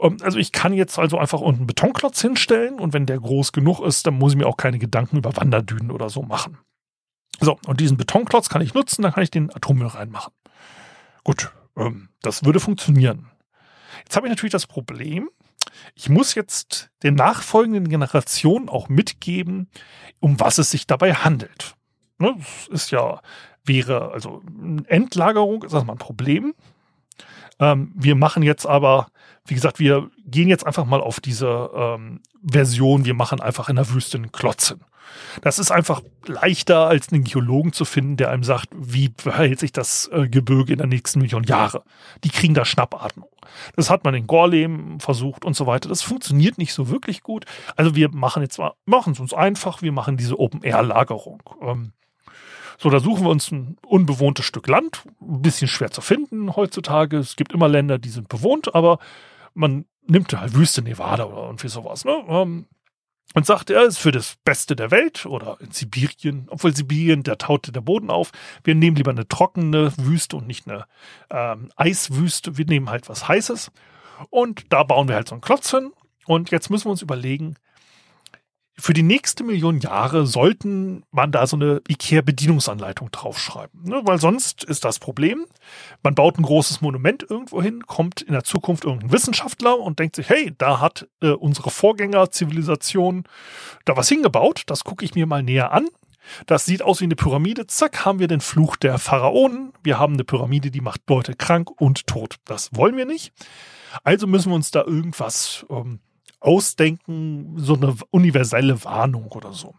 [0.00, 3.52] Ähm, also ich kann jetzt also einfach unten einen Betonklotz hinstellen und wenn der groß
[3.52, 6.58] genug ist, dann muss ich mir auch keine Gedanken über Wanderdünen oder so machen.
[7.40, 10.32] So, und diesen Betonklotz kann ich nutzen, dann kann ich den Atommüll reinmachen.
[11.24, 13.30] Gut, ähm, das würde funktionieren.
[14.04, 15.28] Jetzt habe ich natürlich das Problem,
[15.94, 19.68] ich muss jetzt den nachfolgenden Generationen auch mitgeben,
[20.20, 21.74] um was es sich dabei handelt.
[22.18, 23.20] Ne, das ist ja,
[23.64, 24.42] wäre, also
[24.86, 26.54] Endlagerung ist erstmal ein Problem.
[27.58, 29.08] Ähm, wir machen jetzt aber,
[29.46, 33.76] wie gesagt, wir gehen jetzt einfach mal auf diese ähm, Version, wir machen einfach in
[33.76, 34.82] der Wüste einen Klotzen.
[35.42, 39.72] Das ist einfach leichter, als einen Geologen zu finden, der einem sagt, wie verhält sich
[39.72, 41.82] das äh, Gebirge in der nächsten Million Jahre.
[42.24, 43.28] Die kriegen da Schnappatmung.
[43.76, 45.88] Das hat man in Gorleben versucht und so weiter.
[45.88, 47.44] Das funktioniert nicht so wirklich gut.
[47.76, 51.42] Also wir machen jetzt mal, machen es uns einfach, wir machen diese Open-Air-Lagerung.
[51.60, 51.92] Ähm,
[52.78, 55.02] so, da suchen wir uns ein unbewohntes Stück Land.
[55.20, 57.18] Ein bisschen schwer zu finden heutzutage.
[57.18, 58.98] Es gibt immer Länder, die sind bewohnt, aber
[59.54, 62.24] man nimmt halt Wüste Nevada oder irgendwie sowas, ne?
[62.28, 62.66] Ähm,
[63.34, 67.36] und sagt, er ist für das Beste der Welt oder in Sibirien, obwohl Sibirien, da
[67.36, 68.30] taute der Boden auf.
[68.64, 70.86] Wir nehmen lieber eine trockene Wüste und nicht eine
[71.30, 72.58] ähm, Eiswüste.
[72.58, 73.70] Wir nehmen halt was Heißes.
[74.30, 75.92] Und da bauen wir halt so einen Klotz hin.
[76.26, 77.56] Und jetzt müssen wir uns überlegen,
[78.78, 83.82] für die nächste Million Jahre sollten man da so eine IKEA-Bedienungsanleitung draufschreiben.
[83.84, 84.00] Ne?
[84.04, 85.44] Weil sonst ist das Problem,
[86.02, 90.16] man baut ein großes Monument irgendwo hin, kommt in der Zukunft irgendein Wissenschaftler und denkt
[90.16, 93.24] sich, hey, da hat äh, unsere Vorgängerzivilisation
[93.84, 95.88] da was hingebaut, das gucke ich mir mal näher an.
[96.46, 97.66] Das sieht aus wie eine Pyramide.
[97.66, 99.72] Zack, haben wir den Fluch der Pharaonen.
[99.82, 102.36] Wir haben eine Pyramide, die macht Leute krank und tot.
[102.44, 103.32] Das wollen wir nicht.
[104.04, 105.98] Also müssen wir uns da irgendwas ähm,
[106.42, 109.74] ausdenken, so eine universelle Warnung oder so.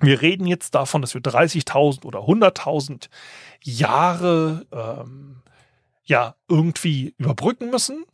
[0.00, 3.08] Wir reden jetzt davon, dass wir 30.000 oder 100.000
[3.62, 5.42] Jahre ähm,
[6.04, 8.04] ja irgendwie überbrücken müssen.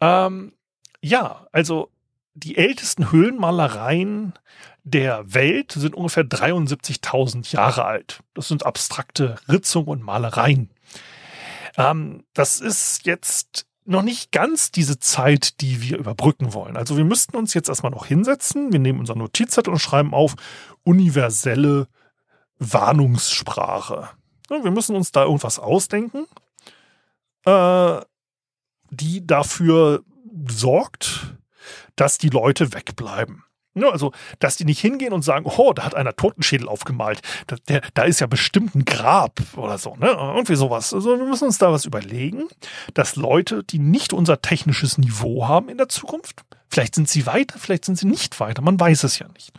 [0.00, 0.52] Ähm,
[1.02, 1.90] ja, also
[2.34, 4.32] die ältesten Höhlenmalereien
[4.82, 8.22] der Welt sind ungefähr 73.000 Jahre alt.
[8.34, 10.70] Das sind abstrakte Ritzungen und Malereien.
[11.76, 16.76] Ähm, das ist jetzt noch nicht ganz diese Zeit, die wir überbrücken wollen.
[16.76, 18.72] Also wir müssten uns jetzt erstmal noch hinsetzen.
[18.72, 20.36] Wir nehmen unser Notizzettel und schreiben auf
[20.84, 21.88] universelle
[22.58, 24.08] Warnungssprache.
[24.48, 26.26] wir müssen uns da irgendwas ausdenken,
[27.44, 28.00] äh,
[28.90, 30.04] die dafür
[30.48, 31.36] sorgt,
[31.96, 33.44] dass die Leute wegbleiben.
[33.74, 37.20] Ja, also, dass die nicht hingehen und sagen, oh, da hat einer Totenschädel aufgemalt.
[37.46, 40.08] Da, der, da ist ja bestimmt ein Grab oder so, ne?
[40.08, 40.92] Irgendwie sowas.
[40.92, 42.48] Also, wir müssen uns da was überlegen,
[42.94, 47.58] dass Leute, die nicht unser technisches Niveau haben in der Zukunft, vielleicht sind sie weiter,
[47.58, 49.52] vielleicht sind sie nicht weiter, man weiß es ja nicht.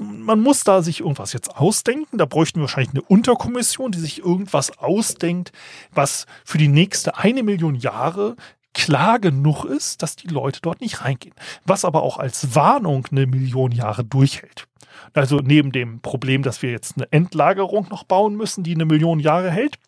[0.00, 2.18] Man muss da sich irgendwas jetzt ausdenken.
[2.18, 5.52] Da bräuchten wir wahrscheinlich eine Unterkommission, die sich irgendwas ausdenkt,
[5.92, 8.36] was für die nächste eine Million Jahre
[8.74, 11.34] klar genug ist, dass die Leute dort nicht reingehen.
[11.64, 14.66] Was aber auch als Warnung eine Million Jahre durchhält.
[15.12, 19.20] Also neben dem Problem, dass wir jetzt eine Endlagerung noch bauen müssen, die eine Million
[19.20, 19.78] Jahre hält,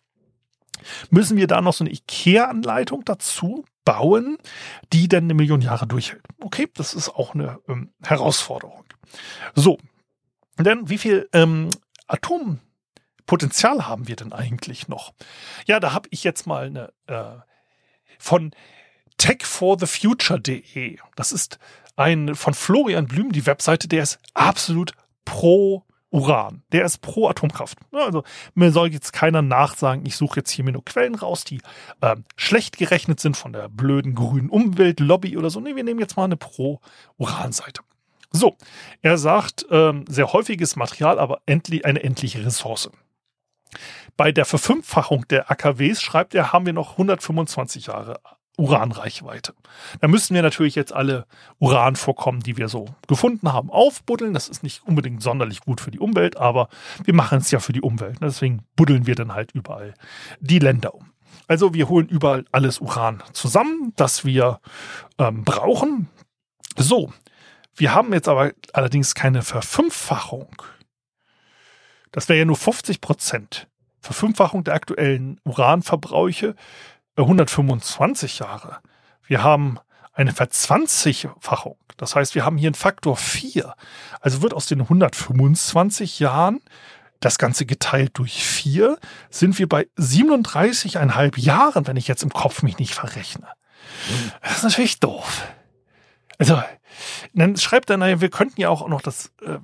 [1.09, 4.37] müssen wir da noch so eine IKEA-Anleitung dazu bauen,
[4.93, 6.23] die dann eine Million Jahre durchhält.
[6.39, 8.85] Okay, das ist auch eine ähm, Herausforderung.
[9.55, 9.77] So,
[10.57, 11.69] denn wie viel ähm,
[12.07, 15.13] Atompotenzial haben wir denn eigentlich noch?
[15.65, 17.50] Ja, da habe ich jetzt mal eine äh,
[18.21, 18.51] von
[19.17, 20.97] techforthefuture.de.
[21.15, 21.59] Das ist
[21.95, 24.93] ein von Florian Blüm, die Webseite, der ist absolut
[25.25, 26.63] pro Uran.
[26.71, 27.77] Der ist pro Atomkraft.
[27.91, 31.61] Also mir soll jetzt keiner nachsagen, ich suche jetzt hier mir nur Quellen raus, die
[32.01, 35.61] äh, schlecht gerechnet sind von der blöden grünen Umweltlobby oder so.
[35.61, 37.81] Nee, wir nehmen jetzt mal eine Pro-Uran-Seite.
[38.31, 38.57] So,
[39.01, 42.89] er sagt, ähm, sehr häufiges Material, aber endlich eine endliche Ressource.
[44.17, 48.19] Bei der Verfünffachung der AKWs, schreibt er, haben wir noch 125 Jahre
[48.57, 49.53] Uranreichweite.
[50.01, 51.25] Da müssen wir natürlich jetzt alle
[51.59, 54.33] Uranvorkommen, die wir so gefunden haben, aufbuddeln.
[54.33, 56.69] Das ist nicht unbedingt sonderlich gut für die Umwelt, aber
[57.03, 58.17] wir machen es ja für die Umwelt.
[58.21, 59.93] Deswegen buddeln wir dann halt überall
[60.39, 61.11] die Länder um.
[61.47, 64.59] Also wir holen überall alles Uran zusammen, das wir
[65.17, 66.09] ähm, brauchen.
[66.77, 67.11] So,
[67.75, 70.55] wir haben jetzt aber allerdings keine Verfünffachung.
[72.11, 73.67] Das wäre ja nur 50 Prozent.
[74.01, 76.55] Verfünffachung der aktuellen Uranverbräuche
[77.15, 78.79] 125 Jahre.
[79.25, 79.79] Wir haben
[80.13, 81.77] eine Verzwanzigfachung.
[81.97, 83.75] Das heißt, wir haben hier einen Faktor 4.
[84.19, 86.61] Also wird aus den 125 Jahren
[87.21, 88.97] das Ganze geteilt durch 4,
[89.29, 93.47] sind wir bei 37,5 Jahren, wenn ich jetzt im Kopf mich nicht verrechne.
[94.41, 95.47] Das ist natürlich doof.
[96.39, 96.61] Also,
[97.33, 99.59] dann schreibt er, naja, wir könnten ja auch noch das, äh,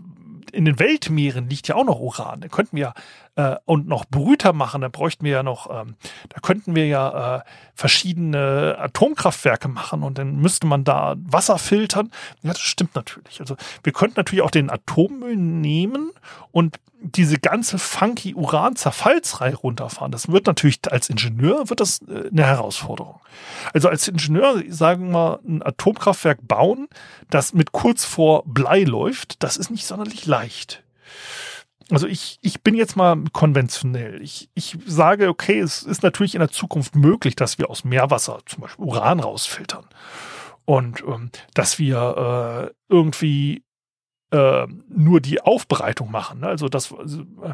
[0.52, 2.42] in den Weltmeeren liegt ja auch noch Uran.
[2.42, 2.94] Da könnten wir
[3.38, 5.96] äh, und noch Brüter machen, da bräuchten wir ja noch, ähm,
[6.30, 7.42] da könnten wir ja äh,
[7.76, 12.12] verschiedene Atomkraftwerke machen und dann müsste man da Wasser filtern.
[12.42, 13.40] Ja, das stimmt natürlich.
[13.40, 16.12] Also wir könnten natürlich auch den Atommüll nehmen
[16.52, 20.12] und diese ganze funky Uran-Zerfallsreihe runterfahren.
[20.12, 23.20] Das wird natürlich als Ingenieur wird das äh, eine Herausforderung.
[23.72, 26.88] Also als Ingenieur, sagen wir, ein Atomkraftwerk bauen,
[27.30, 30.82] das mit kurz vor Blei läuft, das ist nicht sonderlich leicht
[31.90, 34.22] also ich, ich bin jetzt mal konventionell.
[34.22, 38.40] Ich, ich sage, okay, es ist natürlich in der Zukunft möglich, dass wir aus Meerwasser
[38.46, 39.86] zum Beispiel Uran rausfiltern.
[40.66, 43.64] Und ähm, dass wir äh, irgendwie
[44.32, 46.42] äh, nur die Aufbereitung machen.
[46.42, 46.48] Ne?
[46.48, 46.94] Also das.
[46.94, 47.54] Also, äh,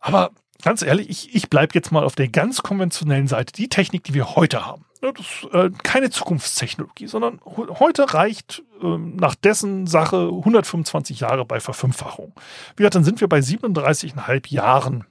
[0.00, 0.30] aber
[0.62, 3.52] ganz ehrlich, ich, ich bleibe jetzt mal auf der ganz konventionellen Seite.
[3.52, 4.84] Die Technik, die wir heute haben.
[5.00, 11.60] Das ist äh, keine Zukunftstechnologie, sondern heute reicht äh, nach dessen Sache 125 Jahre bei
[11.60, 12.32] Verfünffachung.
[12.76, 15.04] Wie gesagt, dann sind wir bei 37,5 Jahren.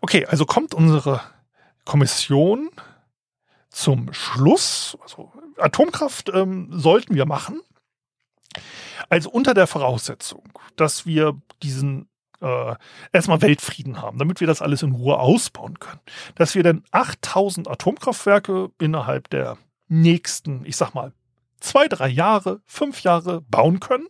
[0.00, 1.20] Okay, also kommt unsere
[1.84, 2.70] Kommission
[3.68, 4.96] zum Schluss.
[5.02, 7.60] Also Atomkraft ähm, sollten wir machen.
[9.10, 12.08] Also unter der Voraussetzung, dass wir diesen
[12.40, 12.74] äh,
[13.12, 16.00] erstmal Weltfrieden haben, damit wir das alles in Ruhe ausbauen können.
[16.34, 21.12] Dass wir dann 8000 Atomkraftwerke innerhalb der nächsten, ich sag mal,
[21.60, 24.06] zwei, drei Jahre, fünf Jahre bauen können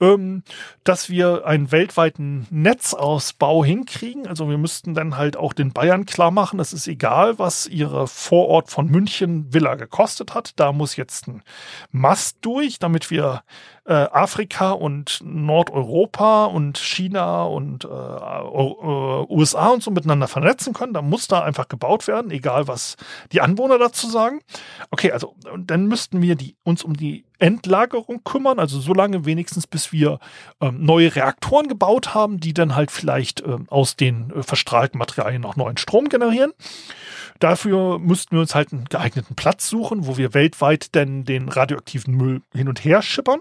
[0.00, 0.42] ähm,
[0.82, 4.26] dass wir einen weltweiten Netzausbau hinkriegen.
[4.26, 8.06] Also wir müssten dann halt auch den Bayern klar machen, es ist egal, was ihre
[8.06, 10.52] Vorort von München Villa gekostet hat.
[10.56, 11.42] Da muss jetzt ein
[11.90, 13.42] Mast durch, damit wir
[13.86, 20.94] äh, Afrika und Nordeuropa und China und äh, äh, USA und so miteinander vernetzen können.
[20.94, 22.96] Da muss da einfach gebaut werden, egal was
[23.32, 24.40] die Anwohner dazu sagen.
[24.90, 29.66] Okay, also dann müssten wir die, uns um die Endlagerung kümmern, also so lange wenigstens,
[29.66, 30.18] bis wir
[30.62, 35.42] ähm, neue Reaktoren gebaut haben, die dann halt vielleicht ähm, aus den äh, verstrahlten Materialien
[35.42, 36.52] noch neuen Strom generieren.
[37.40, 42.14] Dafür müssten wir uns halt einen geeigneten Platz suchen, wo wir weltweit denn den radioaktiven
[42.14, 43.40] Müll hin und her schippern.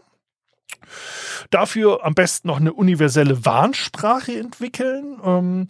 [1.49, 5.17] Dafür am besten noch eine universelle Warnsprache entwickeln.
[5.23, 5.67] Ähm,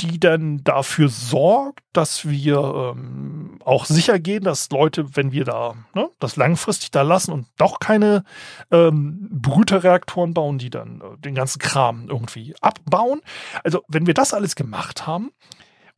[0.00, 5.74] die dann dafür sorgt, dass wir ähm, auch sicher gehen, dass Leute, wenn wir da
[5.94, 8.24] ne, das langfristig da lassen und doch keine
[8.70, 13.20] ähm, Brüterreaktoren bauen, die dann äh, den ganzen Kram irgendwie abbauen.
[13.64, 15.30] Also wenn wir das alles gemacht haben,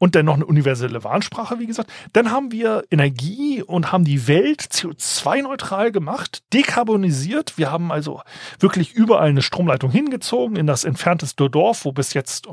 [0.01, 1.93] und dann noch eine universelle Warnsprache, wie gesagt.
[2.15, 7.59] Dann haben wir Energie und haben die Welt CO2-neutral gemacht, dekarbonisiert.
[7.59, 8.23] Wir haben also
[8.59, 12.51] wirklich überall eine Stromleitung hingezogen in das entfernteste Dorf, wo bis jetzt äh,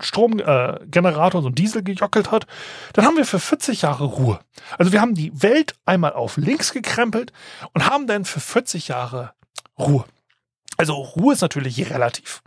[0.00, 2.46] Stromgenerator, äh, so ein Diesel gejockelt hat.
[2.92, 4.38] Dann haben wir für 40 Jahre Ruhe.
[4.76, 7.32] Also wir haben die Welt einmal auf links gekrempelt
[7.72, 9.32] und haben dann für 40 Jahre
[9.78, 10.04] Ruhe.
[10.76, 12.42] Also Ruhe ist natürlich relativ.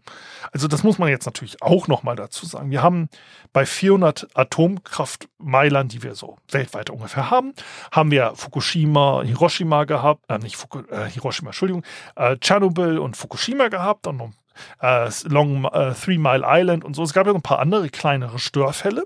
[0.51, 2.71] Also das muss man jetzt natürlich auch nochmal dazu sagen.
[2.71, 3.09] Wir haben
[3.53, 7.53] bei 400 Atomkraftmeilern, die wir so weltweit ungefähr haben,
[7.91, 11.83] haben wir Fukushima, Hiroshima gehabt, äh, nicht Fuku, äh, Hiroshima, Entschuldigung,
[12.15, 14.33] äh, Tschernobyl und Fukushima gehabt und
[14.81, 17.03] äh, Long äh, Three Mile Island und so.
[17.03, 19.05] Es gab ja noch ein paar andere kleinere Störfälle.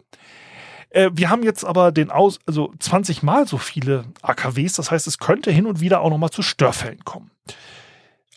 [0.90, 4.74] Äh, wir haben jetzt aber den Aus, also 20 mal so viele AKWs.
[4.74, 7.32] Das heißt, es könnte hin und wieder auch nochmal zu Störfällen kommen.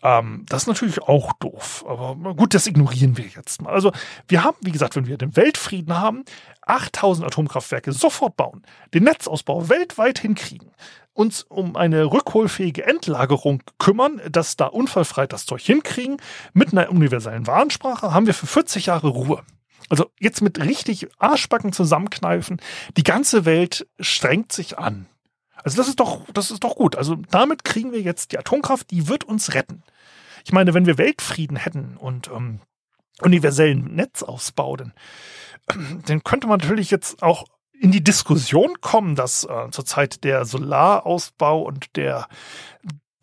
[0.03, 1.85] Ähm, das ist natürlich auch doof.
[1.87, 3.73] Aber gut, das ignorieren wir jetzt mal.
[3.73, 3.91] Also
[4.27, 6.25] wir haben, wie gesagt, wenn wir den Weltfrieden haben,
[6.61, 10.71] 8000 Atomkraftwerke sofort bauen, den Netzausbau weltweit hinkriegen,
[11.13, 16.17] uns um eine rückholfähige Endlagerung kümmern, dass da unfallfrei das Zeug hinkriegen,
[16.53, 19.43] mit einer universellen Warnsprache, haben wir für 40 Jahre Ruhe.
[19.89, 22.59] Also jetzt mit richtig Arschbacken zusammenkneifen,
[22.97, 25.07] die ganze Welt strengt sich an.
[25.65, 26.95] Also das ist doch, das ist doch gut.
[26.95, 29.81] Also damit kriegen wir jetzt die Atomkraft, die wird uns retten.
[30.45, 32.61] Ich meine, wenn wir Weltfrieden hätten und ähm,
[33.19, 34.93] universellen Netzausbau, dann,
[36.05, 41.63] dann könnte man natürlich jetzt auch in die Diskussion kommen, dass äh, zurzeit der Solarausbau
[41.63, 42.27] und der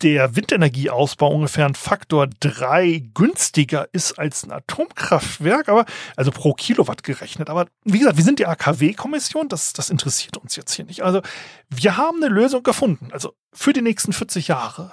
[0.02, 5.86] der Windenergieausbau ungefähr ein Faktor drei günstiger ist als ein Atomkraftwerk, aber
[6.16, 7.48] also pro Kilowatt gerechnet.
[7.48, 11.02] Aber wie gesagt, wir sind die AKW-Kommission, das, das interessiert uns jetzt hier nicht.
[11.02, 11.22] Also
[11.68, 13.08] wir haben eine Lösung gefunden.
[13.12, 14.92] Also für die nächsten 40 Jahre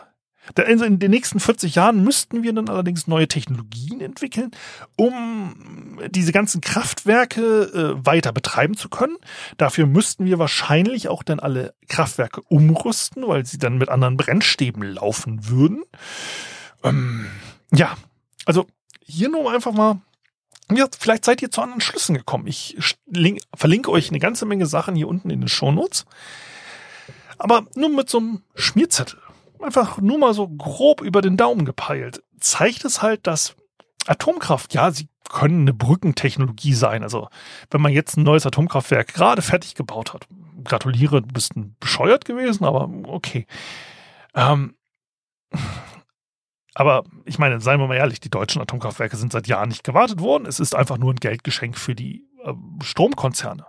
[0.58, 4.52] in den nächsten 40 Jahren müssten wir dann allerdings neue Technologien entwickeln,
[4.96, 9.18] um diese ganzen Kraftwerke äh, weiter betreiben zu können.
[9.58, 14.84] Dafür müssten wir wahrscheinlich auch dann alle Kraftwerke umrüsten, weil sie dann mit anderen Brennstäben
[14.84, 15.84] laufen würden.
[16.84, 17.28] Ähm,
[17.74, 17.96] ja,
[18.46, 18.66] also
[19.04, 20.02] hier nur einfach mal
[20.72, 22.46] ja, vielleicht seid ihr zu anderen Schlüssen gekommen.
[22.46, 22.78] Ich
[23.56, 26.06] verlinke euch eine ganze Menge Sachen hier unten in den Shownotes.
[27.40, 29.20] Aber nur mit so einem Schmierzettel
[29.64, 33.56] einfach nur mal so grob über den Daumen gepeilt, zeigt es halt, dass
[34.08, 37.04] Atomkraft, ja, sie können eine Brückentechnologie sein.
[37.04, 37.30] Also,
[37.70, 40.28] wenn man jetzt ein neues Atomkraftwerk gerade fertig gebaut hat,
[40.64, 43.46] gratuliere, du bist ein bescheuert gewesen, aber okay.
[44.34, 44.76] Ähm,
[46.74, 50.20] aber ich meine, seien wir mal ehrlich, die deutschen Atomkraftwerke sind seit Jahren nicht gewartet
[50.20, 50.46] worden.
[50.46, 53.66] Es ist einfach nur ein Geldgeschenk für die äh, Stromkonzerne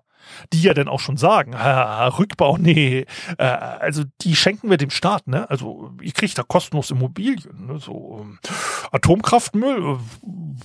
[0.52, 3.06] die ja dann auch schon sagen, Rückbau, nee,
[3.38, 5.48] äh, also die schenken wir dem Staat, ne?
[5.50, 7.78] Also ihr kriegt da kostenlos Immobilien, ne?
[7.78, 8.38] So ähm,
[8.92, 9.98] Atomkraftmüll,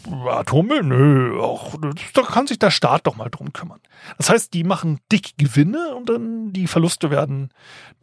[0.07, 1.75] äh, Atommüll, nö, auch,
[2.13, 3.79] da kann sich der Staat doch mal drum kümmern.
[4.17, 7.49] Das heißt, die machen dick Gewinne und dann die Verluste werden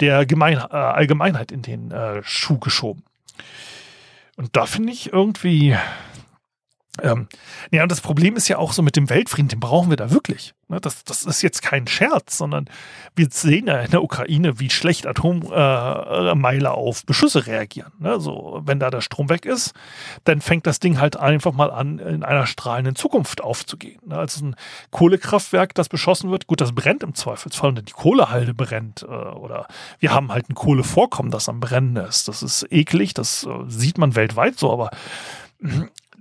[0.01, 3.05] der Gemein äh, Allgemeinheit in den äh, Schuh geschoben.
[4.37, 5.77] Und da finde ich irgendwie,
[7.01, 7.27] ähm,
[7.71, 10.11] ja, und das Problem ist ja auch so mit dem Weltfrieden, den brauchen wir da
[10.11, 10.53] wirklich.
[10.69, 10.79] Ne?
[10.79, 12.69] Das, das ist jetzt kein Scherz, sondern
[13.17, 17.93] wir sehen ja in der Ukraine, wie schlecht Atommeiler äh, auf Beschüsse reagieren.
[17.99, 18.21] Ne?
[18.21, 19.73] So, wenn da der Strom weg ist,
[20.25, 24.01] dann fängt das Ding halt einfach mal an, in einer strahlenden Zukunft aufzugehen.
[24.05, 24.19] Ne?
[24.19, 24.57] Also ein
[24.91, 29.03] Kohlekraftwerk, das beschossen wird, gut, das brennt im Zweifelsfall, und die Kohlehalde brennt.
[29.03, 29.67] Äh, oder
[29.99, 32.29] wir haben halt ein Kohlevorkommen, das am Brennen ist.
[32.29, 34.91] Das ist eklig, das äh, sieht man weltweit so, aber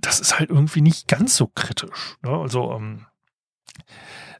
[0.02, 2.16] das ist halt irgendwie nicht ganz so kritisch.
[2.22, 2.30] Ne?
[2.30, 3.06] Also ähm,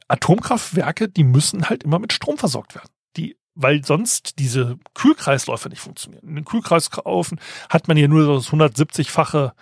[0.07, 2.89] Atomkraftwerke, die müssen halt immer mit Strom versorgt werden.
[3.17, 6.27] Die, weil sonst diese Kühlkreisläufe nicht funktionieren.
[6.27, 9.53] In den Kühlkreislaufen hat man ja nur das 170-fache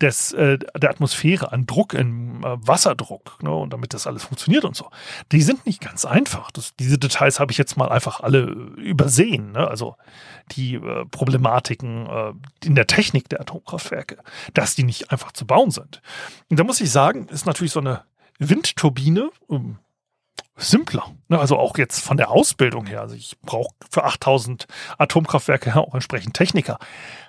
[0.00, 4.64] des, äh, der Atmosphäre an Druck, im äh, Wasserdruck, ne, und damit das alles funktioniert
[4.64, 4.90] und so.
[5.32, 6.50] Die sind nicht ganz einfach.
[6.50, 9.52] Das, diese Details habe ich jetzt mal einfach alle übersehen.
[9.52, 9.66] Ne?
[9.66, 9.96] Also
[10.52, 12.32] die äh, Problematiken äh,
[12.64, 14.18] in der Technik der Atomkraftwerke,
[14.54, 16.00] dass die nicht einfach zu bauen sind.
[16.48, 18.04] Und da muss ich sagen, ist natürlich so eine
[18.38, 19.78] Windturbine, um,
[20.58, 21.04] simpler.
[21.28, 23.00] Ne, also auch jetzt von der Ausbildung her.
[23.00, 24.66] Also ich brauche für 8000
[24.98, 26.78] Atomkraftwerke auch entsprechend Techniker,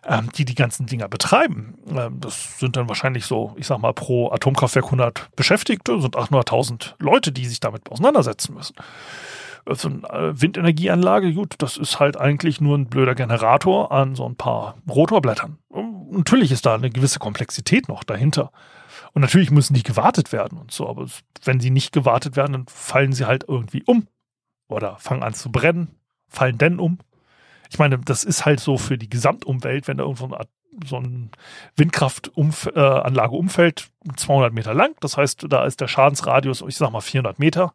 [0.06, 1.76] ähm, die die ganzen Dinger betreiben.
[1.90, 6.94] Ähm, das sind dann wahrscheinlich so, ich sag mal, pro Atomkraftwerk 100 Beschäftigte, sind 800.000
[7.00, 8.76] Leute, die sich damit auseinandersetzen müssen.
[9.70, 14.36] so eine Windenergieanlage, gut, das ist halt eigentlich nur ein blöder Generator an so ein
[14.36, 15.58] paar Rotorblättern.
[16.12, 18.52] Natürlich ist da eine gewisse Komplexität noch dahinter.
[19.14, 21.08] Und natürlich müssen die gewartet werden und so, aber
[21.44, 24.08] wenn sie nicht gewartet werden, dann fallen sie halt irgendwie um
[24.68, 25.96] oder fangen an zu brennen,
[26.28, 27.00] fallen denn um.
[27.72, 30.50] Ich meine, das ist halt so für die Gesamtumwelt, wenn da irgendwo eine Art
[30.86, 31.30] so eine
[31.76, 34.96] Windkraftanlage äh, umfällt, 200 Meter lang.
[35.00, 37.74] Das heißt, da ist der Schadensradius, ich sag mal 400 Meter.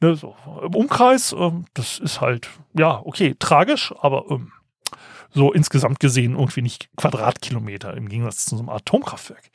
[0.00, 4.52] Ne, so Im Umkreis, ähm, das ist halt, ja, okay, tragisch, aber ähm,
[5.32, 9.50] so insgesamt gesehen irgendwie nicht Quadratkilometer im Gegensatz zu so einem Atomkraftwerk.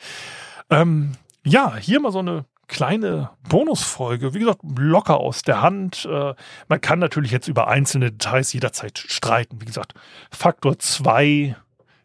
[0.69, 1.13] Ähm,
[1.43, 4.33] ja, hier mal so eine kleine Bonusfolge.
[4.33, 6.07] Wie gesagt, locker aus der Hand.
[6.09, 6.33] Äh,
[6.67, 9.61] man kann natürlich jetzt über einzelne Details jederzeit streiten.
[9.61, 9.93] Wie gesagt,
[10.31, 11.55] Faktor 2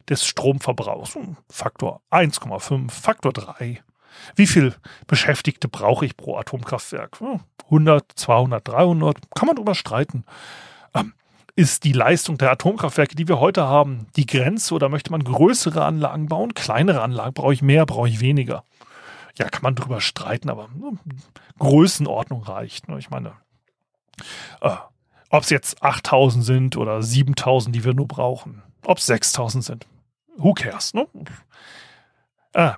[0.08, 1.16] des Stromverbrauchs,
[1.48, 3.82] Faktor 1,5, Faktor 3.
[4.34, 4.74] Wie viel
[5.06, 7.18] Beschäftigte brauche ich pro Atomkraftwerk?
[7.64, 10.24] 100, 200, 300, kann man drüber streiten.
[10.94, 11.14] Ähm,
[11.56, 15.84] ist die Leistung der Atomkraftwerke, die wir heute haben, die Grenze oder möchte man größere
[15.84, 16.54] Anlagen bauen?
[16.54, 17.34] Kleinere Anlagen?
[17.34, 17.86] Brauche ich mehr?
[17.86, 18.64] Brauche ich weniger?
[19.36, 20.98] Ja, kann man drüber streiten, aber ne,
[21.58, 22.88] Größenordnung reicht.
[22.88, 22.98] Ne?
[22.98, 23.32] Ich meine,
[24.60, 24.76] äh,
[25.30, 29.86] ob es jetzt 8000 sind oder 7000, die wir nur brauchen, ob es 6000 sind,
[30.36, 30.94] who cares?
[30.94, 31.06] Ne?
[32.52, 32.72] Äh,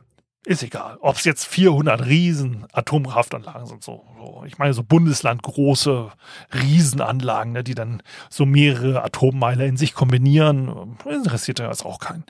[0.45, 0.99] ist egal.
[1.01, 4.05] Ob es jetzt 400 riesen Atomkraftanlagen sind, so,
[4.45, 6.11] ich meine so bundeslandgroße
[6.53, 12.25] Riesenanlagen, ne, die dann so mehrere Atommeiler in sich kombinieren, interessiert ja jetzt auch keinen.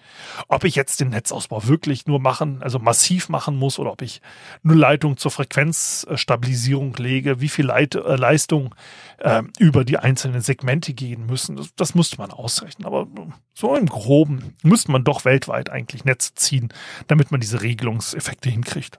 [0.48, 4.20] Ob ich jetzt den Netzausbau wirklich nur machen, also massiv machen muss oder ob ich
[4.62, 8.74] nur Leitung zur Frequenzstabilisierung lege, wie viel Leit äh, Leistung
[9.20, 12.84] äh, über die einzelnen Segmente gehen müssen, das, das musste man ausrechnen.
[12.84, 13.06] Aber
[13.54, 16.72] so im Groben müsste man doch weltweit eigentlich Netze ziehen,
[17.06, 17.62] damit man diese
[18.02, 18.98] Regelungseffekte hinkriegt.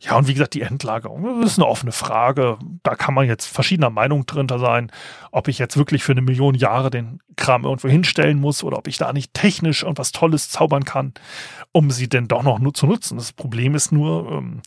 [0.00, 2.58] Ja, und wie gesagt, die Endlagerung, das ist eine offene Frage.
[2.82, 4.92] Da kann man jetzt verschiedener Meinung drin sein,
[5.32, 8.86] ob ich jetzt wirklich für eine Million Jahre den Kram irgendwo hinstellen muss oder ob
[8.86, 11.14] ich da nicht technisch irgendwas Tolles zaubern kann,
[11.72, 13.16] um sie denn doch noch zu nutzen.
[13.16, 14.60] Das Problem ist nur, ähm,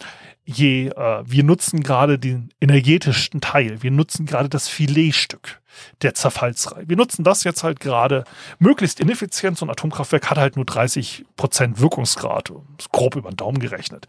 [0.46, 5.62] je, äh, wir nutzen gerade den energetischsten Teil, wir nutzen gerade das Filetstück
[6.02, 6.88] der Zerfallsreihe.
[6.88, 8.26] Wir nutzen das jetzt halt gerade
[8.60, 9.58] möglichst ineffizient.
[9.58, 12.52] So ein Atomkraftwerk hat halt nur 30 Prozent Wirkungsgrad,
[12.92, 14.08] grob über den Daumen gerechnet.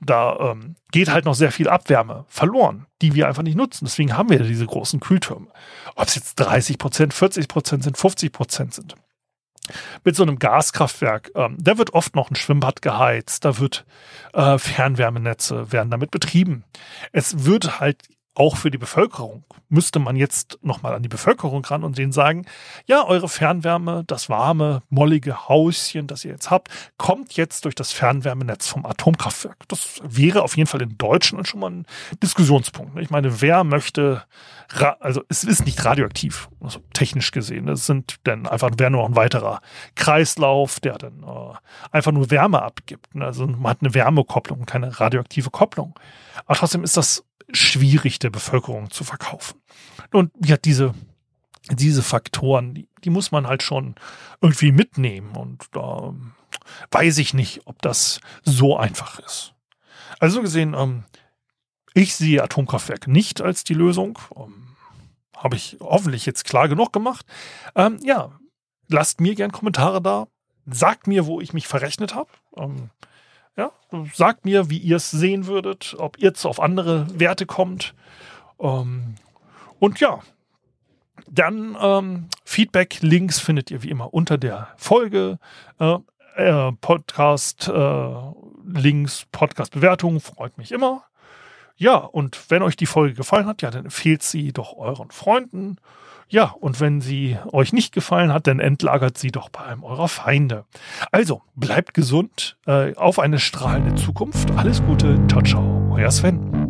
[0.00, 3.84] Da ähm, geht halt noch sehr viel Abwärme verloren, die wir einfach nicht nutzen.
[3.84, 5.48] Deswegen haben wir diese großen Kühltürme.
[5.96, 8.94] Ob es jetzt 30 Prozent, 40 Prozent sind, 50 Prozent sind
[10.04, 13.84] mit so einem Gaskraftwerk, ähm, da wird oft noch ein Schwimmbad geheizt, da wird
[14.32, 16.64] äh, Fernwärmenetze werden damit betrieben.
[17.12, 18.02] Es wird halt
[18.34, 22.44] auch für die Bevölkerung müsste man jetzt nochmal an die Bevölkerung ran und denen sagen,
[22.84, 26.68] ja, eure Fernwärme, das warme, mollige Hauschen, das ihr jetzt habt,
[26.98, 29.66] kommt jetzt durch das Fernwärmenetz vom Atomkraftwerk.
[29.68, 31.86] Das wäre auf jeden Fall in Deutschland schon mal ein
[32.22, 32.98] Diskussionspunkt.
[32.98, 34.24] Ich meine, wer möchte,
[35.00, 37.66] also es ist nicht radioaktiv, also technisch gesehen.
[37.68, 39.62] Es sind dann einfach, wäre nur noch ein weiterer
[39.94, 41.54] Kreislauf, der dann äh,
[41.90, 43.08] einfach nur Wärme abgibt.
[43.18, 45.98] Also man hat eine Wärmekopplung, keine radioaktive Kopplung.
[46.44, 49.60] Aber trotzdem ist das schwierig der Bevölkerung zu verkaufen.
[50.12, 50.94] Und ja, diese,
[51.70, 53.94] diese Faktoren, die, die muss man halt schon
[54.40, 55.36] irgendwie mitnehmen.
[55.36, 56.14] Und da
[56.90, 59.54] weiß ich nicht, ob das so einfach ist.
[60.18, 61.04] Also gesehen, ähm,
[61.94, 64.18] ich sehe Atomkraftwerke nicht als die Lösung.
[64.36, 64.76] Ähm,
[65.36, 67.26] Habe ich hoffentlich jetzt klar genug gemacht.
[67.74, 68.32] Ähm, ja,
[68.88, 70.28] lasst mir gern Kommentare da.
[70.66, 72.30] Sagt mir, wo ich mich verrechnet habe.
[73.56, 73.70] Ja,
[74.14, 77.94] sagt mir, wie ihr es sehen würdet, ob ihr auf andere Werte kommt.
[78.58, 79.16] Ähm,
[79.78, 80.20] und ja,
[81.28, 85.38] dann ähm, Feedback, Links findet ihr wie immer unter der Folge.
[85.78, 85.98] Äh,
[86.36, 88.14] äh, Podcast, äh,
[88.64, 91.04] Links, Podcast-Bewertungen, freut mich immer.
[91.76, 95.76] Ja, und wenn euch die Folge gefallen hat, ja, dann empfehlt sie doch euren Freunden.
[96.28, 100.08] Ja, und wenn sie euch nicht gefallen hat, dann entlagert sie doch bei einem eurer
[100.08, 100.64] Feinde.
[101.10, 104.50] Also, bleibt gesund, äh, auf eine strahlende Zukunft.
[104.52, 106.61] Alles Gute, ciao, ciao, euer Sven.